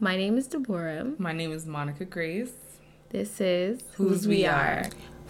[0.00, 1.12] My name is Deborah.
[1.18, 2.52] My name is Monica Grace.
[3.10, 4.84] This is Whose We Are.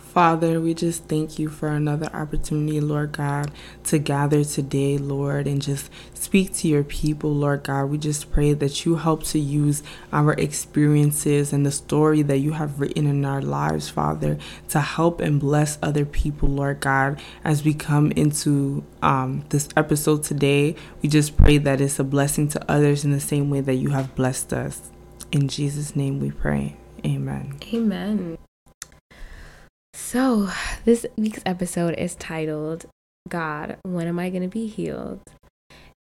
[0.09, 3.51] Father, we just thank you for another opportunity, Lord God,
[3.85, 7.85] to gather today, Lord, and just speak to your people, Lord God.
[7.85, 12.53] We just pray that you help to use our experiences and the story that you
[12.53, 14.39] have written in our lives, Father,
[14.71, 20.23] to help and bless other people, Lord God, as we come into um, this episode
[20.25, 20.75] today.
[21.03, 23.91] We just pray that it's a blessing to others in the same way that you
[23.91, 24.91] have blessed us.
[25.31, 26.77] In Jesus' name we pray.
[27.05, 27.59] Amen.
[27.73, 28.39] Amen.
[29.95, 30.51] So,
[30.85, 32.87] this week's episode is titled
[33.29, 35.21] God, When Am I Going to Be Healed?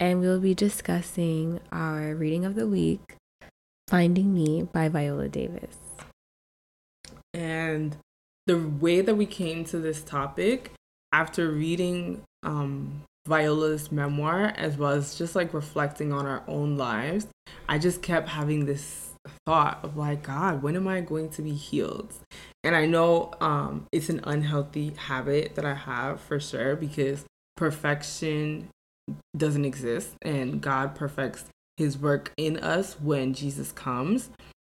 [0.01, 3.17] And we'll be discussing our reading of the week,
[3.89, 5.77] Finding Me by Viola Davis.
[7.33, 7.97] And
[8.47, 10.73] the way that we came to this topic
[11.13, 17.27] after reading um, Viola's memoir, as well as just like reflecting on our own lives,
[17.69, 19.04] I just kept having this
[19.47, 22.13] thought of like, God, when am I going to be healed?
[22.63, 27.25] And I know um, it's an unhealthy habit that I have for sure because
[27.57, 28.69] perfection
[29.37, 31.45] doesn't exist and God perfects
[31.77, 34.31] his work in us when Jesus comes.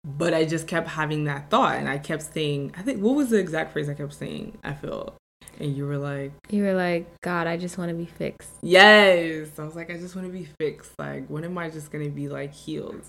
[0.06, 3.30] But I just kept having that thought and I kept saying, I think, what was
[3.30, 4.58] the exact phrase I kept saying?
[4.64, 5.16] I feel.
[5.60, 8.52] And you were like, You were like, God, I just want to be fixed.
[8.62, 9.60] Yes.
[9.60, 10.94] I was like, I just want to be fixed.
[10.98, 13.04] Like, when am I just going to be like healed?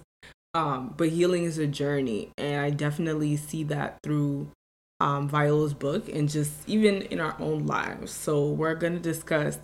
[0.54, 2.30] Um, but healing is a journey.
[2.36, 4.50] And I definitely see that through
[4.98, 8.12] um, Viola's book and just even in our own lives.
[8.12, 9.58] So we're going to discuss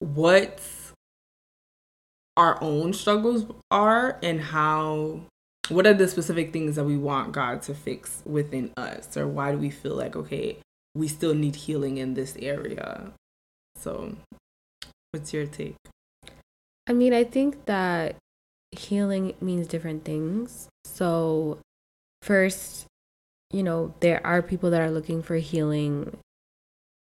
[0.00, 0.60] what
[2.36, 5.20] our own struggles are and how
[5.68, 9.52] what are the specific things that we want God to fix within us or why
[9.52, 10.56] do we feel like okay
[10.94, 13.12] we still need healing in this area
[13.76, 14.16] so
[15.12, 15.76] what's your take
[16.90, 18.16] I mean, I think that
[18.72, 20.68] healing means different things.
[20.84, 21.58] So,
[22.22, 22.86] first,
[23.52, 26.16] you know, there are people that are looking for healing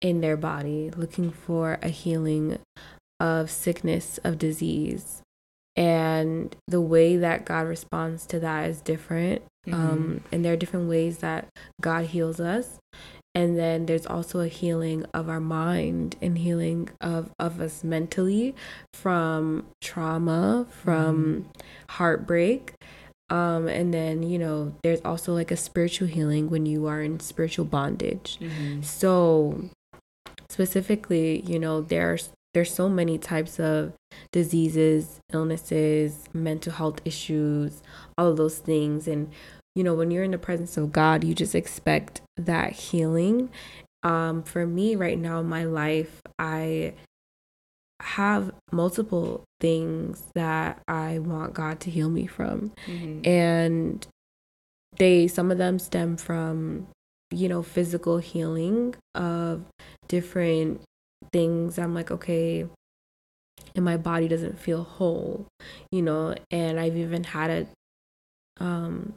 [0.02, 2.60] in their body, looking for a healing
[3.20, 5.22] of sickness, of disease.
[5.76, 9.44] And the way that God responds to that is different.
[9.67, 9.73] Mm-hmm.
[9.73, 11.48] Um, and there are different ways that
[11.82, 12.80] God heals us.
[13.37, 18.55] And then there's also a healing of our mind and healing of, of us mentally
[18.95, 21.48] from trauma, from
[21.87, 22.73] heartbreak.
[23.30, 27.20] Um, and then, you know, there's also like a spiritual healing when you are in
[27.20, 28.39] spiritual bondage.
[28.81, 29.69] So
[30.49, 33.93] specifically, you know, there's there's so many types of
[34.31, 37.83] diseases, illnesses, mental health issues,
[38.17, 39.08] all of those things.
[39.08, 39.30] And,
[39.77, 43.52] you know, when you're in the presence of God, you just expect that healing.
[44.02, 46.95] Um, for me right now in my life, I
[48.02, 52.71] have multiple things that I want God to heal me from.
[53.23, 54.08] And
[54.98, 56.87] they some of them stem from
[57.30, 59.64] you know physical healing of
[60.08, 60.82] different
[61.32, 62.66] things i'm like okay
[63.76, 65.45] and my body doesn't feel whole
[65.92, 69.14] you know and i've even had a um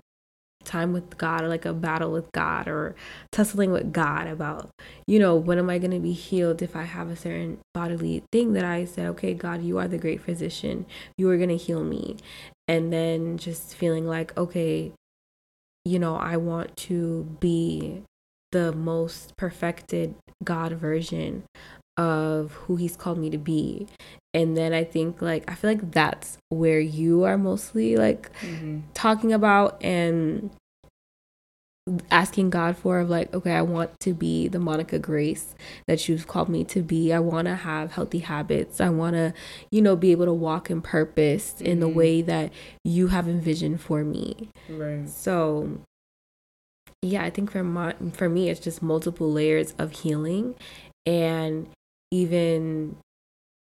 [0.70, 2.94] time with god or like a battle with god or
[3.32, 4.70] tussling with god about
[5.06, 8.22] you know when am i going to be healed if i have a certain bodily
[8.32, 10.86] thing that i said okay god you are the great physician.
[11.16, 12.16] You are going to heal me.
[12.68, 14.92] And then just feeling like okay
[15.84, 18.02] you know, I want to be
[18.52, 20.14] the most perfected
[20.44, 21.44] God version
[21.96, 23.86] of who He's called me to be.
[24.34, 28.80] And then I think, like, I feel like that's where you are mostly like mm-hmm.
[28.94, 30.50] talking about and
[32.10, 35.54] asking God for, of like, okay, I want to be the Monica Grace
[35.86, 37.12] that you've called me to be.
[37.12, 38.80] I want to have healthy habits.
[38.80, 39.32] I want to,
[39.70, 41.94] you know, be able to walk in purpose in the Mhm.
[41.94, 42.52] way that
[42.84, 44.48] you have envisioned for me.
[44.68, 45.80] right So
[47.02, 50.54] yeah, I think for my, for me it's just multiple layers of healing
[51.06, 51.66] and
[52.10, 52.96] even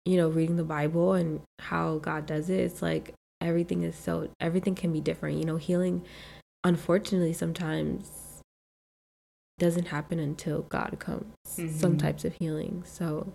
[0.06, 2.60] you know reading the Bible and how God does it.
[2.60, 5.38] It's like everything is so everything can be different.
[5.38, 6.04] You know, healing
[6.64, 8.42] unfortunately sometimes
[9.60, 11.36] doesn't happen until God comes.
[11.46, 12.00] Some Mhm.
[12.00, 12.84] types of healing.
[12.86, 13.34] So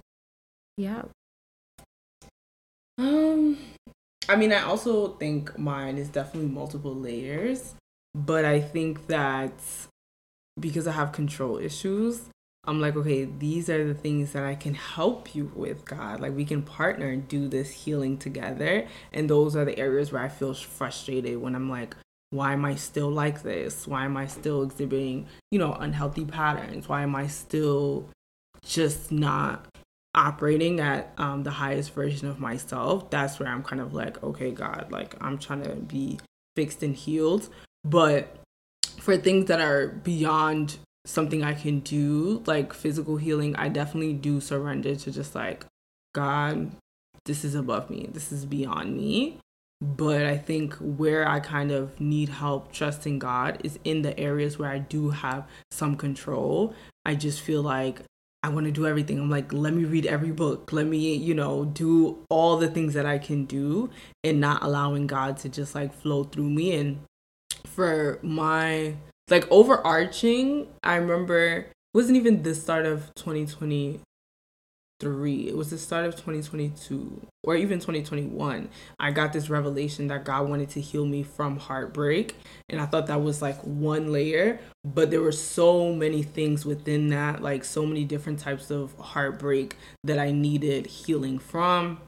[0.76, 1.04] yeah.
[2.98, 3.58] Um,
[4.28, 7.74] I mean, I also think mine is definitely multiple layers,
[8.14, 9.52] but I think that
[10.58, 12.28] because I have control issues,
[12.64, 16.20] I'm like, okay, these are the things that I can help you with, God.
[16.20, 18.88] Like, we can partner and do this healing together.
[19.12, 21.94] And those are the areas where I feel frustrated when I'm like,
[22.36, 23.86] why am I still like this?
[23.86, 26.88] Why am I still exhibiting, you know, unhealthy patterns?
[26.88, 28.08] Why am I still
[28.62, 29.66] just not
[30.14, 33.10] operating at um, the highest version of myself?
[33.10, 36.20] That's where I'm kind of like, okay, God, like, I'm trying to be
[36.54, 37.48] fixed and healed.
[37.84, 38.36] But
[38.98, 44.40] for things that are beyond something I can do, like physical healing, I definitely do
[44.40, 45.64] surrender to just like,
[46.14, 46.72] God,
[47.24, 49.38] this is above me, this is beyond me.
[49.80, 54.58] But I think where I kind of need help trusting God is in the areas
[54.58, 56.74] where I do have some control.
[57.04, 58.00] I just feel like
[58.42, 59.18] I want to do everything.
[59.18, 60.72] I'm like, let me read every book.
[60.72, 63.90] Let me, you know, do all the things that I can do
[64.24, 66.72] and not allowing God to just like flow through me.
[66.74, 67.00] And
[67.64, 68.94] for my
[69.28, 73.12] like overarching, I remember wasn't even the start of
[75.00, 75.48] 2023.
[75.48, 78.68] It was the start of 2022 or even 2021.
[78.98, 82.36] I got this revelation that God wanted to heal me from heartbreak.
[82.68, 87.08] And I thought that was like one layer, but there were so many things within
[87.08, 92.00] that, like so many different types of heartbreak that I needed healing from.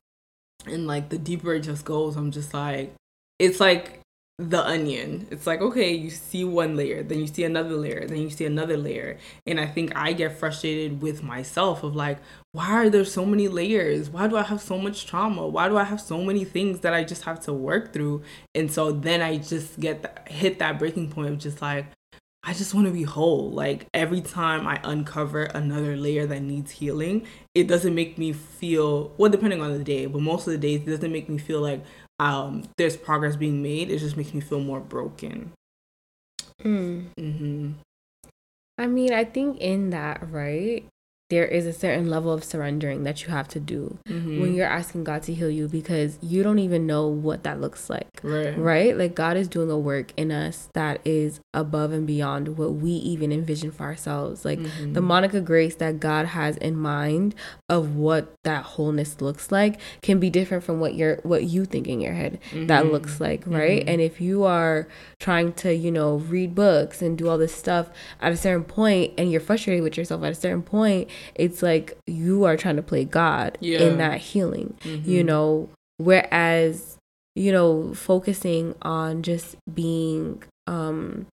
[0.66, 2.94] And like the deeper it just goes, I'm just like,
[3.38, 3.97] it's like
[4.38, 5.26] the onion.
[5.32, 8.44] It's like, okay, you see one layer, then you see another layer, then you see
[8.44, 9.18] another layer.
[9.46, 12.18] And I think I get frustrated with myself of like,
[12.52, 14.10] why are there so many layers?
[14.10, 15.46] Why do I have so much trauma?
[15.46, 18.22] Why do I have so many things that I just have to work through?
[18.54, 21.86] And so then I just get hit that breaking point of just like,
[22.44, 23.50] I just want to be whole.
[23.50, 27.26] Like every time I uncover another layer that needs healing,
[27.56, 30.82] it doesn't make me feel well, depending on the day, but most of the days,
[30.82, 31.82] it doesn't make me feel like
[32.18, 33.90] um, there's progress being made.
[33.90, 35.52] It just makes me feel more broken.
[36.62, 37.06] Mm.
[37.18, 37.72] Mm-hmm.
[38.78, 40.84] I mean, I think in that, right,
[41.30, 44.40] there is a certain level of surrendering that you have to do Mm-hmm.
[44.40, 47.90] when you're asking God to heal you because you don't even know what that looks
[47.90, 48.06] like.
[48.22, 48.96] right, Right?
[48.96, 52.90] Like God is doing a work in us that is above and beyond what we
[52.90, 54.44] even envision for ourselves.
[54.44, 54.94] Like Mhm.
[54.94, 57.34] the Monica Grace that God has in mind
[57.68, 61.86] of what that wholeness looks like can be different from what you're what you think
[61.86, 62.90] in your head that Mhm.
[62.92, 63.84] looks like, right?
[63.84, 63.88] Mhm.
[63.92, 64.88] And if you are
[65.20, 67.90] trying to, you know, read books and do all this stuff
[68.20, 71.96] at a certain point and you're frustrated with yourself at a certain point, it's like
[72.06, 73.80] you are trying to play God Yeah.
[73.80, 75.26] in that healing, you Mhm.
[75.26, 75.68] know,
[75.98, 76.96] whereas
[77.34, 81.26] you know focusing on just being um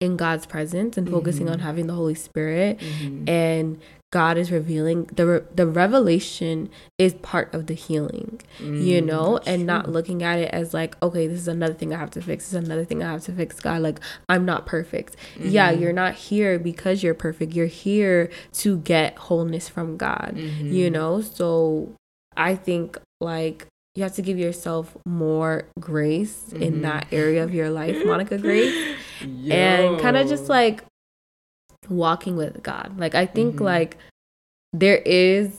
[0.00, 1.62] in God's presence and focusing on Mhm.
[1.62, 3.28] having the Holy Spirit Mhm.
[3.28, 3.78] and
[4.10, 9.34] God is revealing the re- the revelation is part of the healing, you Mm, know,
[9.34, 12.10] that's and not looking at it as like, okay, this is another thing I have
[12.12, 12.44] to fix.
[12.44, 13.60] This is another thing I have to fix.
[13.60, 15.16] God, like I'm not perfect.
[15.38, 15.80] Yeah, Mhm.
[15.80, 17.52] you're not here because you're perfect.
[17.52, 20.92] You're here to get wholeness from God, you Mhm.
[20.92, 21.20] know.
[21.20, 21.92] So
[22.36, 23.66] I think like
[23.98, 26.82] you have to give yourself more grace in Mhm.
[26.82, 28.72] that area of your life, Monica Grace
[29.50, 30.84] and kind of just like
[31.88, 32.94] walking with God.
[32.96, 33.64] Like I think Mhm.
[33.64, 33.96] like
[34.72, 35.58] there is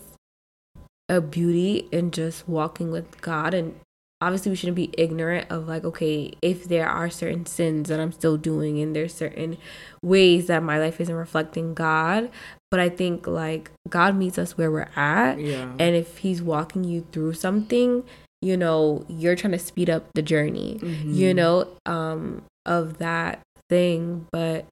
[1.09, 3.75] a beauty in just walking with God and
[4.21, 8.11] obviously we shouldn't be ignorant of like okay, if there are certain sins that I'm
[8.11, 9.57] still doing and there's certain
[10.01, 12.29] ways that my life isn't reflecting God,
[12.71, 16.83] but I think like God meets us where we're at yeah, and if he's walking
[16.85, 18.03] you through something,
[18.41, 21.35] you know, you're trying to speed up the journey you Mhm.
[21.35, 24.65] know um of that thing but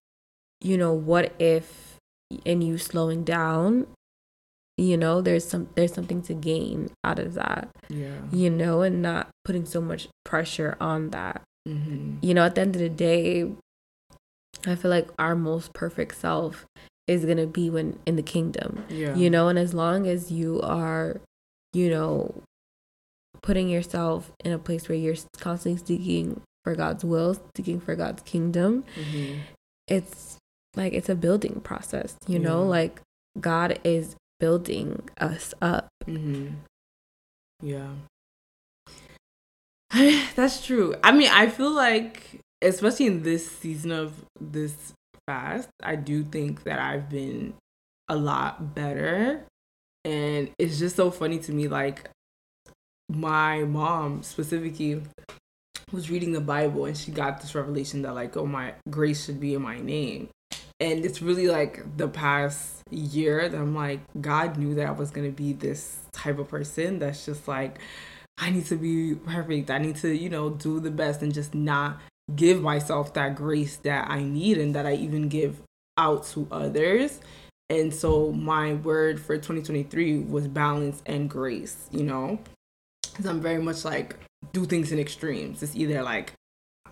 [0.62, 1.98] you know what if
[2.46, 3.86] in you slowing down
[4.78, 9.02] you know there's some there's something to gain out of that yeah, you know and
[9.02, 12.18] not putting so much pressure on that Mhm.
[12.22, 13.52] you know at the end of the day
[14.66, 16.66] i feel like our most perfect self
[17.08, 20.32] is going to be when in the kingdom yeah, you know and as long as
[20.32, 21.22] you are
[21.74, 22.44] you know
[23.48, 28.22] putting yourself in a place where you're constantly seeking for god's will seeking for god's
[28.24, 29.40] kingdom Mhm.
[29.88, 30.38] it's
[30.76, 33.00] like it's a building process you know like
[33.40, 34.90] god is building
[35.30, 36.48] us up Mm-hmm.
[37.74, 37.92] Yeah.
[40.36, 40.96] That's true.
[41.04, 44.94] I mean, I feel like, especially in this season of this
[45.26, 47.56] fast, I do think that I've been
[48.08, 49.44] a lot better.
[50.06, 51.68] And it's just so funny to me.
[51.68, 52.10] Like,
[53.10, 55.02] my mom specifically
[55.92, 59.40] was reading the Bible and she got this revelation that, like, oh, my grace should
[59.40, 60.30] be in my name.
[60.80, 65.12] And it's really like the past year that I'm like, God knew that I was
[65.12, 67.80] gonna be this type of person that's just like,
[68.38, 69.72] I need to be perfect.
[69.72, 72.00] I need to, you know, do the best and just not
[72.36, 75.62] give myself that grace that I need and that I even give
[75.98, 77.20] out to others.
[77.70, 82.40] And so my word for 2023 was balance and grace, you know?
[83.18, 84.16] Because I'm very much like,
[84.54, 85.64] do things in extremes.
[85.64, 86.34] It's either like,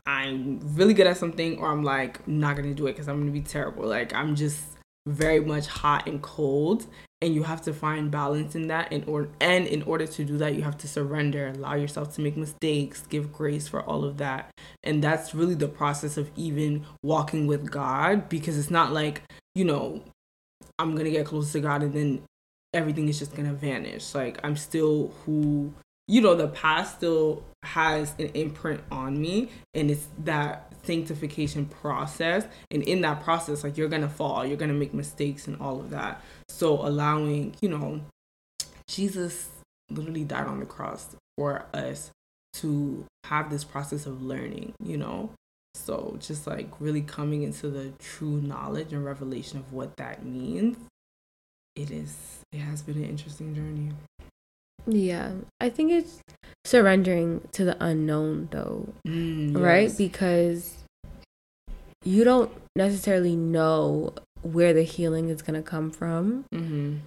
[0.08, 3.32] I'm really good at something or I'm like not gonna do it because I'm gonna
[3.32, 3.86] be terrible.
[3.86, 4.64] Like I'm just
[5.08, 6.88] very much hot and cold
[7.22, 10.38] and you have to find balance in that in order and in order to do
[10.38, 14.18] that you have to surrender allow yourself to make mistakes give grace for all of
[14.18, 14.50] that
[14.84, 19.22] and that's really the process of even walking with god because it's not like
[19.54, 20.02] you know
[20.80, 22.22] i'm gonna get close to god and then
[22.74, 25.72] everything is just gonna vanish like i'm still who
[26.08, 32.46] you know the past still has an imprint on me and it's that sanctification process.
[32.70, 35.90] And in that process like you're gonna fall you're gonna make mistakes and all of
[35.90, 36.22] that.
[36.50, 38.02] So allowing you know
[38.88, 39.50] jesus
[39.90, 42.12] literally died on the cross for us
[42.54, 45.32] to have this process of learning you know?
[45.74, 50.78] So just like really coming into the true knowledge and revelation of what that means.
[51.76, 53.92] It is it has been an interesting journey
[54.88, 56.20] yeah i think it's
[56.64, 59.98] surrendering to the unknown though mm, right yes.
[59.98, 60.74] because
[62.04, 64.14] you don't necessarily know
[64.44, 66.98] where the healing is going to come from mm-hmm.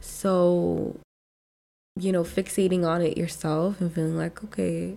[0.00, 0.96] so
[1.98, 4.96] you know fixating on it yourself and feeling like okay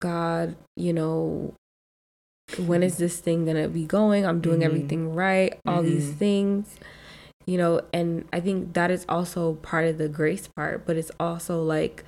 [0.00, 1.54] god you know
[2.58, 4.64] when is this thing going to be going i'm doing Mhm.
[4.64, 6.16] everything right all these Mhm.
[6.16, 6.76] things
[7.50, 11.10] you know and i think that is also part of the grace part but it's
[11.18, 12.04] also like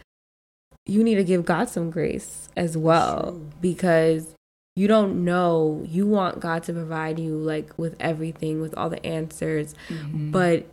[0.86, 3.50] you need to give god some grace as well true.
[3.60, 4.34] because
[4.76, 9.04] you don't know you want god to provide you like with everything with all the
[9.04, 10.30] answers Mhm.
[10.30, 10.66] but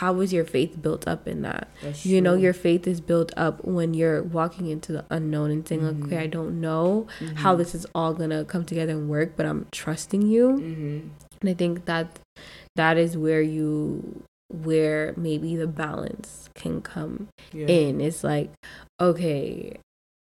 [0.00, 3.32] how is your faith built up in that That's you know your faith is built
[3.38, 6.04] up when you're walking into the unknown and saying Mhm.
[6.04, 7.06] okay i don't know
[7.36, 7.58] how Mhm.
[7.58, 11.10] this is all gonna come together and work but i'm trusting you Mhm.
[11.40, 12.18] and I think that
[12.78, 17.66] that is where you where maybe the balance can come Yeah.
[17.66, 18.00] in.
[18.00, 18.50] It's like,
[19.00, 19.76] okay,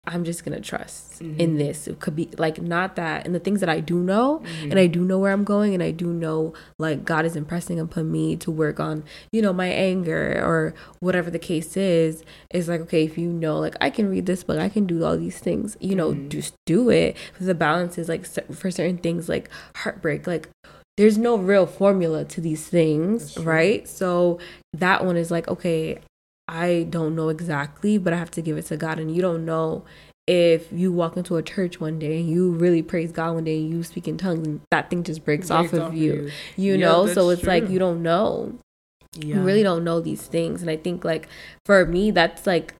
[0.06, 1.58] I'm just gonna trust in Mhm.
[1.58, 1.88] this.
[1.88, 4.70] It could be like not that and the things that I do know Mhm.
[4.70, 7.80] and I do know where I'm going and I do know like God is impressing
[7.80, 12.68] upon me to work on, you know, my anger or whatever the case is, is
[12.68, 15.16] like, okay, if you know, like I can read this book, I can do all
[15.16, 16.28] these things, you know, Mhm.
[16.28, 17.16] just do it.
[17.32, 20.48] Because the balance is like for certain things like heartbreak, like
[20.96, 23.88] there's no real formula to these things, right?
[23.88, 24.38] So
[24.72, 25.98] that one is like, okay,
[26.46, 28.98] I don't know exactly, but I have to give it to God.
[28.98, 29.84] And you don't know
[30.26, 33.58] if you walk into a church one day and you really praise God one day
[33.58, 36.72] and you speak in tongues and that thing just breaks, off Breaks of you, you
[36.72, 37.06] Yeah, know?
[37.06, 38.54] So it's like you don't know.
[39.16, 39.36] Yeah.
[39.36, 40.60] You really don't know these things.
[40.62, 41.28] And I think like
[41.66, 42.74] for me, that's like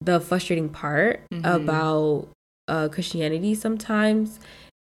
[0.00, 1.44] the frustrating part Mhm.
[1.56, 2.28] about
[2.68, 4.38] uh, Christianity sometimes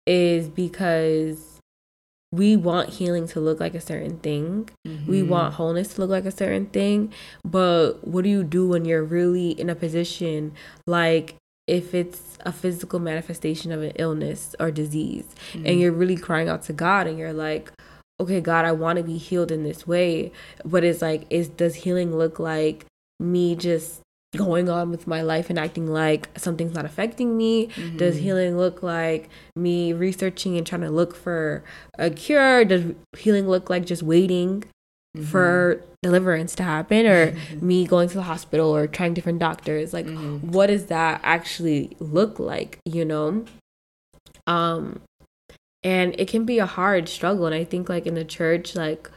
[0.06, 1.57] is because
[2.31, 4.69] we want healing to look like a certain thing.
[5.07, 5.27] We Mhm.
[5.29, 7.13] want wholeness to look like a certain thing.
[7.46, 10.51] But what do you do when you're really in a position
[10.86, 11.36] like
[11.67, 15.65] if it's a physical manifestation of an illness or disease Mm-hmm.
[15.65, 17.72] and you're really crying out to God and you're like,
[18.19, 20.31] okay, God, I want to be healed in this way.
[20.65, 22.86] But it's like, is does healing look like
[23.19, 24.01] me just
[24.38, 27.70] going on with my life and acting like something's not affecting me?
[27.98, 28.22] Does Mhm.
[28.22, 31.63] healing look like me researching and trying to look for
[31.98, 32.63] a cure?
[32.63, 32.84] Does
[33.17, 34.63] healing look like just waiting
[35.15, 35.25] Mm-hmm.
[35.32, 39.91] for deliverance to happen or me going to the hospital or trying different doctors?
[39.91, 40.44] Like, Mhm.
[40.44, 43.44] what does that actually look like, you know?
[44.46, 45.01] Um,
[45.84, 47.46] and it can be a hard struggle.
[47.46, 49.10] And I think, like, in the church, like,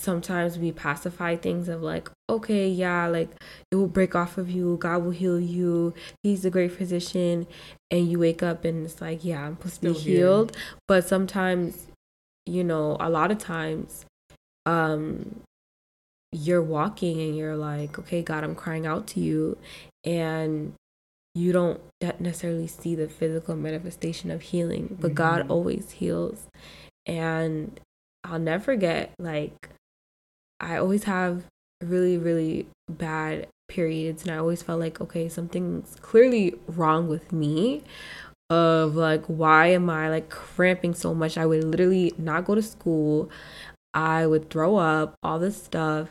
[0.00, 3.28] sometimes we pacify things of like, okay, yeah, like
[3.70, 7.46] it will break off of you, God will heal you, He's a great physician,
[7.90, 10.16] and you wake up and it's like, yeah, I'm supposed to be here.
[10.18, 10.56] healed.
[10.88, 11.86] But sometimes,
[12.46, 14.06] you know, a lot of times,
[14.66, 15.40] um,
[16.32, 19.58] you're walking and you're like, okay, God, I'm crying out to you,
[20.04, 20.72] and
[21.34, 21.80] you don't
[22.18, 25.50] necessarily see the physical manifestation of healing, but God Mhm.
[25.50, 26.48] always heals.
[27.06, 27.78] And
[28.24, 29.68] I'll never forget, like,
[30.60, 31.44] I always have
[31.82, 37.82] really, really bad periods, and I always felt like, okay, something's clearly wrong with me.
[38.50, 41.38] Of like, why am I like cramping so much?
[41.38, 43.30] I would literally not go to school.
[43.94, 46.08] I would throw up, all this stuff.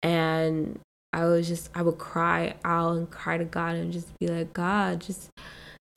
[0.00, 0.78] And
[1.12, 4.52] I was just, I would cry out and cry to God and just be like,
[4.52, 5.30] God, just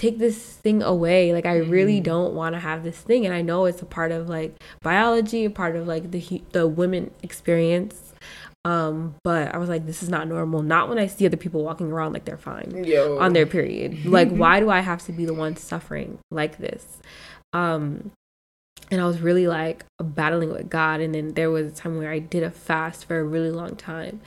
[0.03, 1.31] take this thing away.
[1.31, 2.03] Like, I really Mhm.
[2.03, 3.25] don't want to have this thing.
[3.25, 6.67] And I know it's a part of like biology, a part of like the, the
[6.67, 8.13] women experience.
[8.65, 10.61] Um, but I was like, this is not normal.
[10.61, 13.17] Not when I see other people walking around like they're fine Yo.
[13.17, 14.05] on their period.
[14.05, 16.99] Like, why do I have to be the one suffering like this?
[17.53, 18.11] Um,
[18.91, 20.99] and I was really like battling with God.
[20.99, 23.75] And then there was a time where I did a fast for a really long
[23.75, 24.19] time.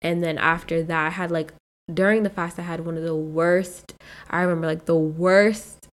[0.00, 1.52] And then after that, I had like
[1.94, 3.94] during the fast, I had one of the worst,
[4.30, 5.88] I remember like the worst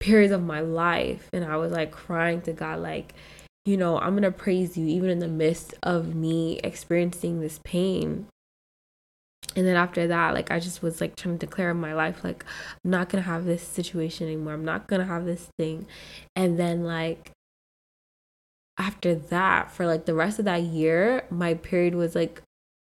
[0.00, 1.28] periods of my life.
[1.32, 3.14] And I was like crying to God, like,
[3.64, 8.26] you know, I'm to praise you even in the midst of me experiencing this pain.
[9.54, 12.22] And then after that, like I just was like trying to declare in my life,
[12.22, 12.44] like,
[12.84, 14.52] I'm not gonna have this situation anymore.
[14.52, 15.86] I'm not gonna have this thing.
[16.34, 17.30] And then like
[18.78, 22.42] after that, for like the rest of that year, my period was like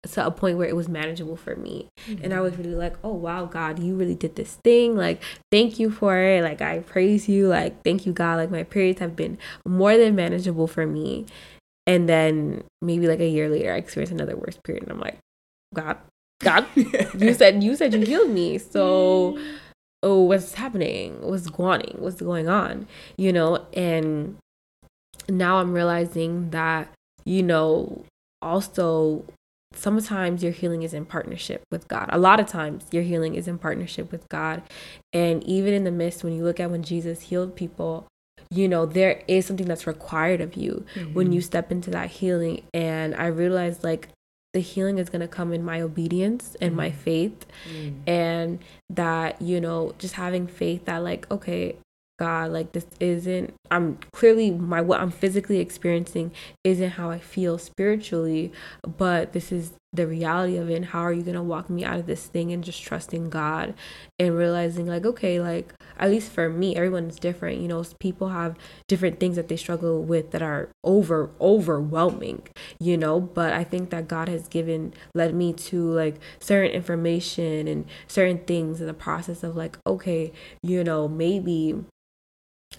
[0.05, 1.89] to a point where it was manageable for me.
[2.07, 2.25] Mm-hmm.
[2.25, 4.97] And I was really like, oh wow, God, you really did this thing.
[4.97, 6.43] Like, thank you for it.
[6.43, 7.49] Like, I praise you.
[7.49, 8.37] Like, thank you, God.
[8.37, 11.27] Like, my periods have been more than manageable for me.
[11.87, 14.85] And then maybe like a year later, I experienced another worse period.
[14.85, 15.19] And I'm like,
[15.75, 15.97] God,
[16.41, 18.59] God, you said you said you healed me.
[18.59, 19.39] So
[20.03, 21.19] oh, what's happening?
[21.23, 22.03] What's going on?
[22.03, 22.87] What's going on?
[23.17, 24.37] You know, and
[25.29, 26.89] now I'm realizing that,
[27.25, 28.05] you know,
[28.41, 29.25] also
[29.73, 32.09] sometimes your healing is in partnership with God.
[32.11, 34.63] A lot of times your healing is in partnership with God.
[35.13, 38.07] And even in the midst, when you look at when Jesus healed people,
[38.51, 41.15] you know, there is something that's required of you mm-hmm.
[41.15, 42.63] when you step into that healing.
[42.73, 44.09] And I realized like
[44.55, 46.77] the healing is going to come in my obedience and mm-hmm.
[46.77, 47.47] my faith.
[47.71, 48.09] Mm-hmm.
[48.09, 48.59] And
[48.91, 51.77] that, you know, just having faith that, like, okay,
[52.19, 56.33] God, like this isn't I'm clearly my what I'm physically experiencing
[56.65, 58.53] isn't how I feel spiritually,
[58.97, 60.75] but this is the reality of it.
[60.75, 63.75] And how are you gonna walk me out of this thing and just trusting God
[64.19, 67.61] and realizing like okay like at least for me everyone's different.
[67.61, 68.57] You know people have
[68.89, 72.43] different things that they struggle with that are over overwhelming
[72.81, 73.21] you know?
[73.21, 78.39] But I think that God has given led me to like certain information and certain
[78.39, 80.33] things in the process of like okay
[80.63, 81.85] you know maybe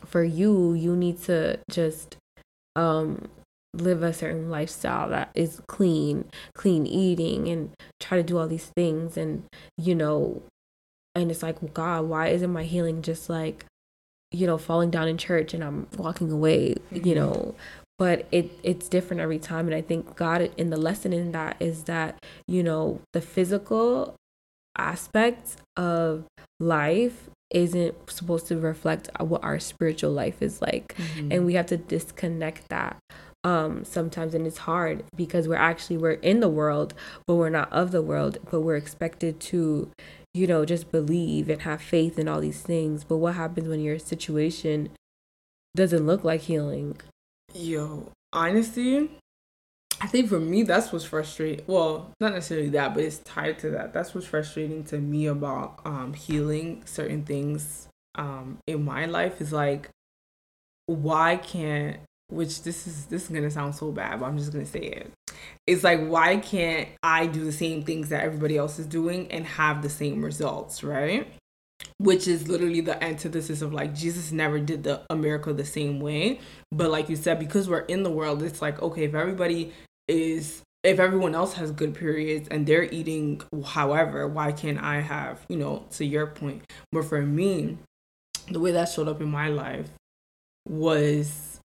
[0.06, 2.18] for you you need to just
[2.76, 3.28] um
[3.74, 6.26] live a certain lifestyle that is clean
[6.56, 9.44] clean eating and try to do all these things and
[9.78, 10.42] you know
[11.14, 13.66] and it's like god why isn't my healing just like
[14.32, 17.08] you know falling down in church and i'm walking away mm-hmm.
[17.08, 17.54] you know
[18.00, 21.56] but it it's different every time and i think god in the lesson in that
[21.60, 24.16] is that you know the physical
[24.78, 26.26] aspects of
[26.60, 30.96] life isn't supposed to reflect what our spiritual life is like.
[30.98, 31.32] Mm-hmm.
[31.32, 32.98] and we have to disconnect that
[33.44, 34.34] um sometimes.
[34.34, 36.94] And it's hard because we're actually we're in the world
[37.26, 38.38] but we're not of the world.
[38.50, 39.92] But we're expected to
[40.34, 43.04] you know just believe and have faith in all these things.
[43.04, 44.90] But what happens when your situation
[45.76, 46.98] doesn't look like healing?
[47.54, 49.10] Yo honestly
[50.02, 51.66] I think for me, that's what's frustrating.
[51.68, 53.94] Well, not necessarily that, but it's tied to that.
[53.94, 59.52] That's what's frustrating to me about um, healing certain things um, in my life is
[59.52, 59.90] like,
[60.86, 61.98] why can't,
[62.30, 65.12] which this is, this is to sound so bad, but I'm just to say it.
[65.68, 69.46] It's like, why can't I do the same things that everybody else is doing and
[69.46, 71.28] have the same results, right?
[71.98, 76.00] which is literally the antithesis of like Jesus never did the a miracle the same
[76.00, 76.40] way.
[76.72, 79.74] But like you said, because we're in the world, it's like okay, if everybody
[80.10, 85.46] is if everyone else has good periods and they're eating however why can't i have
[85.50, 87.78] you know to your point but for me
[88.50, 89.90] the way that showed up in my life
[90.68, 91.60] was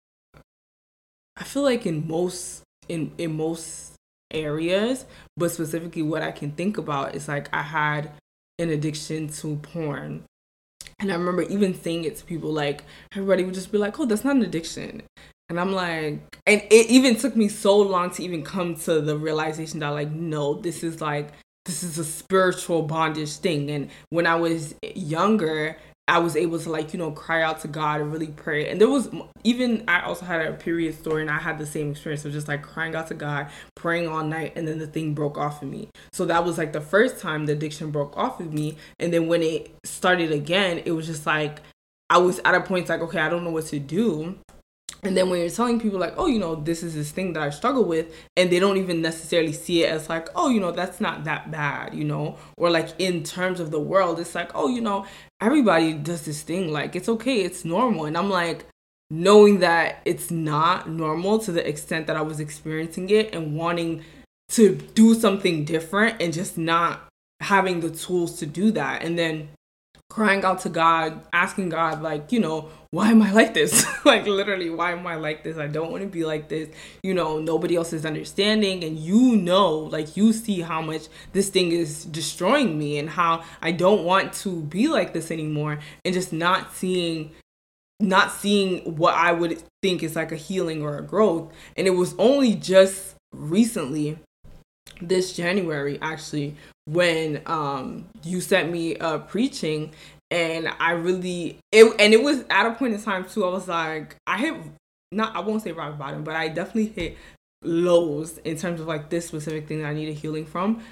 [1.38, 3.94] i feel like in most in in most
[4.32, 5.06] areas
[5.38, 8.12] but specifically what i can think about is like i had
[8.60, 10.24] an addiction to porn
[11.00, 14.06] and I remember even saying it to people, like, everybody would just be like, oh,
[14.06, 15.04] that's not an addiction.
[15.50, 19.18] And I'm like, and it even took me so long to even come to the
[19.18, 21.30] realization that, like, no, this is like,
[21.66, 23.70] this is a spiritual bondage thing.
[23.70, 25.78] And when I was younger,
[26.08, 28.70] I was able to like you know cry out to God and really pray.
[28.70, 29.10] And there was
[29.46, 32.50] even I also had a period story and I had the same experience of just
[32.50, 35.70] like crying out to God, praying all night, and then the thing broke off of
[35.70, 35.88] me.
[36.12, 38.78] So that was like the first time the addiction broke off of me.
[39.00, 41.62] And then when it started again, it was just like
[42.10, 44.36] I was at a point like okay, I don't know what to do.
[45.04, 47.44] And then when you're telling people like, oh, you know, this is this thing that
[47.44, 50.72] I struggle with, and they don't even necessarily see it as like, oh, you know,
[50.72, 54.52] that's not that bad, you know, or like in terms of the world, it's like,
[54.56, 55.06] oh, you know,
[55.42, 58.06] everybody does this thing, like it's okay, it's normal.
[58.06, 58.66] And I'm like,
[59.10, 64.04] knowing that it's not normal to the extent that I was experiencing it and wanting
[64.50, 67.08] to do something different and just not
[67.40, 69.04] having the tools to do that.
[69.04, 69.50] And then
[70.14, 73.84] crying out to God, asking God, like, you know, why am I like this?
[74.06, 75.58] like, literally, why am I like this?
[75.58, 76.70] I don't want to be like this.
[77.02, 78.84] You know, nobody else is understanding.
[78.84, 83.44] And you know, like, you see how much this thing is destroying me and how
[83.60, 85.80] I don't want to be like this anymore.
[86.06, 87.32] And just not seeing
[88.00, 91.52] not seeing what I would think is like a healing or a growth.
[91.76, 94.20] And it was only just recently
[95.02, 99.92] this January actually when um you sent me uh preaching
[100.32, 103.68] and I really it and it was at a point in time too I was
[103.68, 104.56] like I hit
[105.14, 107.18] not I won't say rock bottom, but I definitely hit
[107.64, 110.84] lows in terms of like this specific thing that I needed healing from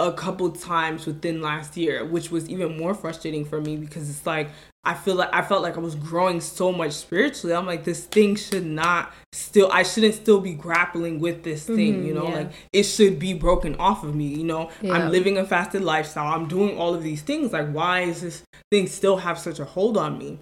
[0.00, 4.26] a couple times within last year, which was even more frustrating for me because it's
[4.26, 4.48] like
[4.82, 7.54] I feel like I felt like I was growing so much spiritually.
[7.54, 11.96] I'm like this thing should not still I shouldn't still be grappling with this thing,
[11.96, 12.28] mm-hmm, you know?
[12.28, 12.34] Yeah.
[12.34, 14.70] Like it should be broken off of me, you know?
[14.80, 14.94] Yeah.
[14.94, 16.32] I'm living a fasted lifestyle.
[16.32, 17.52] I'm doing all of these things.
[17.52, 20.38] Like why is this thing still have such a hold on me?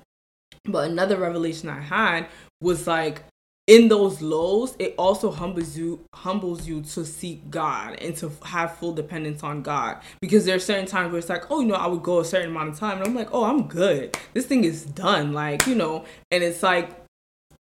[0.64, 2.28] But another revelation I had
[2.60, 3.24] was like
[3.68, 8.76] in those lows, it also humbles you humbles you to seek God and to have
[8.78, 9.98] full dependence on God.
[10.20, 12.24] Because there are certain times where it's like, oh, you know, I would go a
[12.24, 14.16] certain amount of time and I'm like, oh, I'm good.
[14.32, 15.34] This thing is done.
[15.34, 16.90] Like, you know, and it's like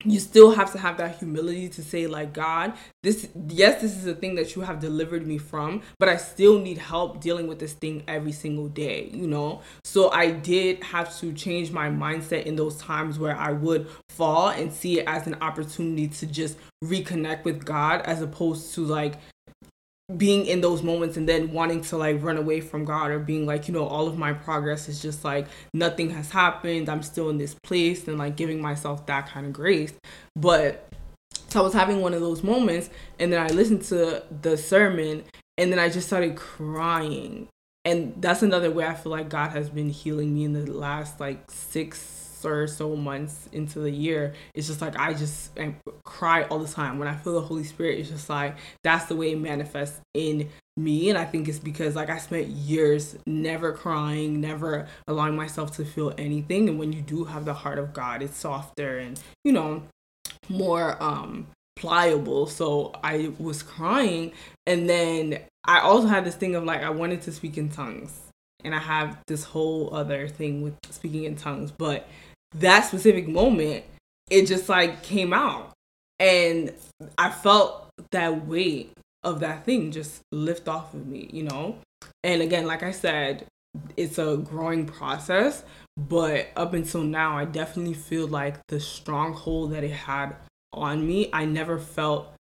[0.06, 4.06] you still have to have that humility to say like god this yes this is
[4.06, 7.58] a thing that you have delivered me from but i still need help dealing with
[7.58, 9.62] this thing every single day you know?
[9.84, 14.50] So i did have to change my mindset in those times where i would fall
[14.50, 19.16] and see it as an opportunity to just reconnect with god as opposed to like
[20.16, 23.46] being in those moments and then wanting to like run away from God or being
[23.46, 26.88] like, you know, all of my progress is just like nothing has happened.
[26.88, 29.94] I'm still in this place and like giving myself that kind of grace.
[30.36, 30.88] But
[31.50, 32.90] so I was having one of those moments
[33.20, 35.24] and then I listened to the sermon
[35.58, 37.50] and then I just started crying.
[37.84, 41.20] And that's another way I feel like God has been healing me in the last
[41.20, 42.00] like six
[42.46, 46.68] or so months into the year, it's just like I just I cry all the
[46.68, 47.00] time.
[47.00, 50.50] When I feel the Holy Spirit, it's just like that's the way it manifests in
[50.76, 51.10] me.
[51.10, 55.86] And I think it's because like I spent years never crying, never allowing myself to
[55.86, 56.70] feel anything.
[56.70, 59.84] And when you do have the heart of God, it's softer and, you know,
[60.50, 62.48] more um pliable.
[62.48, 64.32] So I was crying
[64.66, 68.28] and then I also had this thing of like I wanted to speak in tongues
[68.64, 72.08] and I have this whole other thing with speaking in tongues, but
[72.56, 73.86] that specific moment,
[74.30, 75.74] it just like came out.
[76.20, 76.74] And
[77.18, 78.92] I felt that weight
[79.24, 81.78] of that thing just lift off of me, you know?
[82.24, 83.46] And again, like I said,
[83.96, 85.64] it's a growing process,
[85.98, 90.36] but up until now, I definitely feel like the stronghold that it had
[90.74, 92.34] on me, I never felt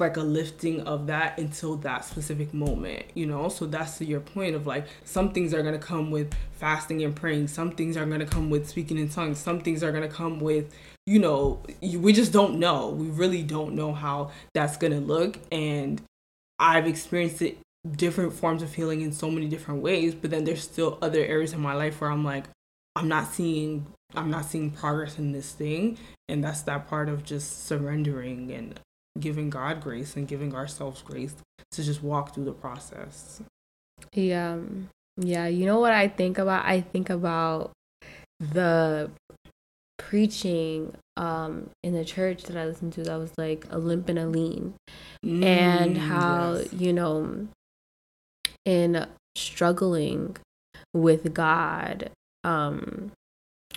[0.00, 3.48] like a lifting of that until that specific moment, you know?
[3.48, 7.14] So that's to your point of like some things are gonna come with fasting and
[7.14, 10.40] praying, some things are gonna come with speaking in tongues, some things are gonna come
[10.40, 10.74] with,
[11.06, 12.90] you know, we just don't know.
[12.90, 15.38] We really don't know how that's gonna look.
[15.52, 16.02] And
[16.58, 17.58] I've experienced it
[17.96, 21.52] different forms of healing in so many different ways, but then there's still other areas
[21.52, 22.44] in my life where I'm like,
[22.96, 25.98] I'm not seeing I'm not seeing progress in this thing.
[26.28, 28.80] And that's that part of just surrendering and
[29.20, 31.34] giving God grace and giving ourselves grace
[31.72, 33.42] to just walk through the process.
[34.12, 34.58] Yeah.
[35.16, 35.46] Yeah.
[35.46, 36.64] You know what I think about?
[36.66, 37.72] I think about
[38.38, 39.10] the
[39.98, 44.18] preaching um in the church that I listened to that was like a limp and
[44.18, 44.74] a lean.
[45.24, 46.72] Mm, and how, yes.
[46.72, 47.48] you know,
[48.64, 50.36] in struggling
[50.92, 52.10] with God,
[52.44, 53.12] um,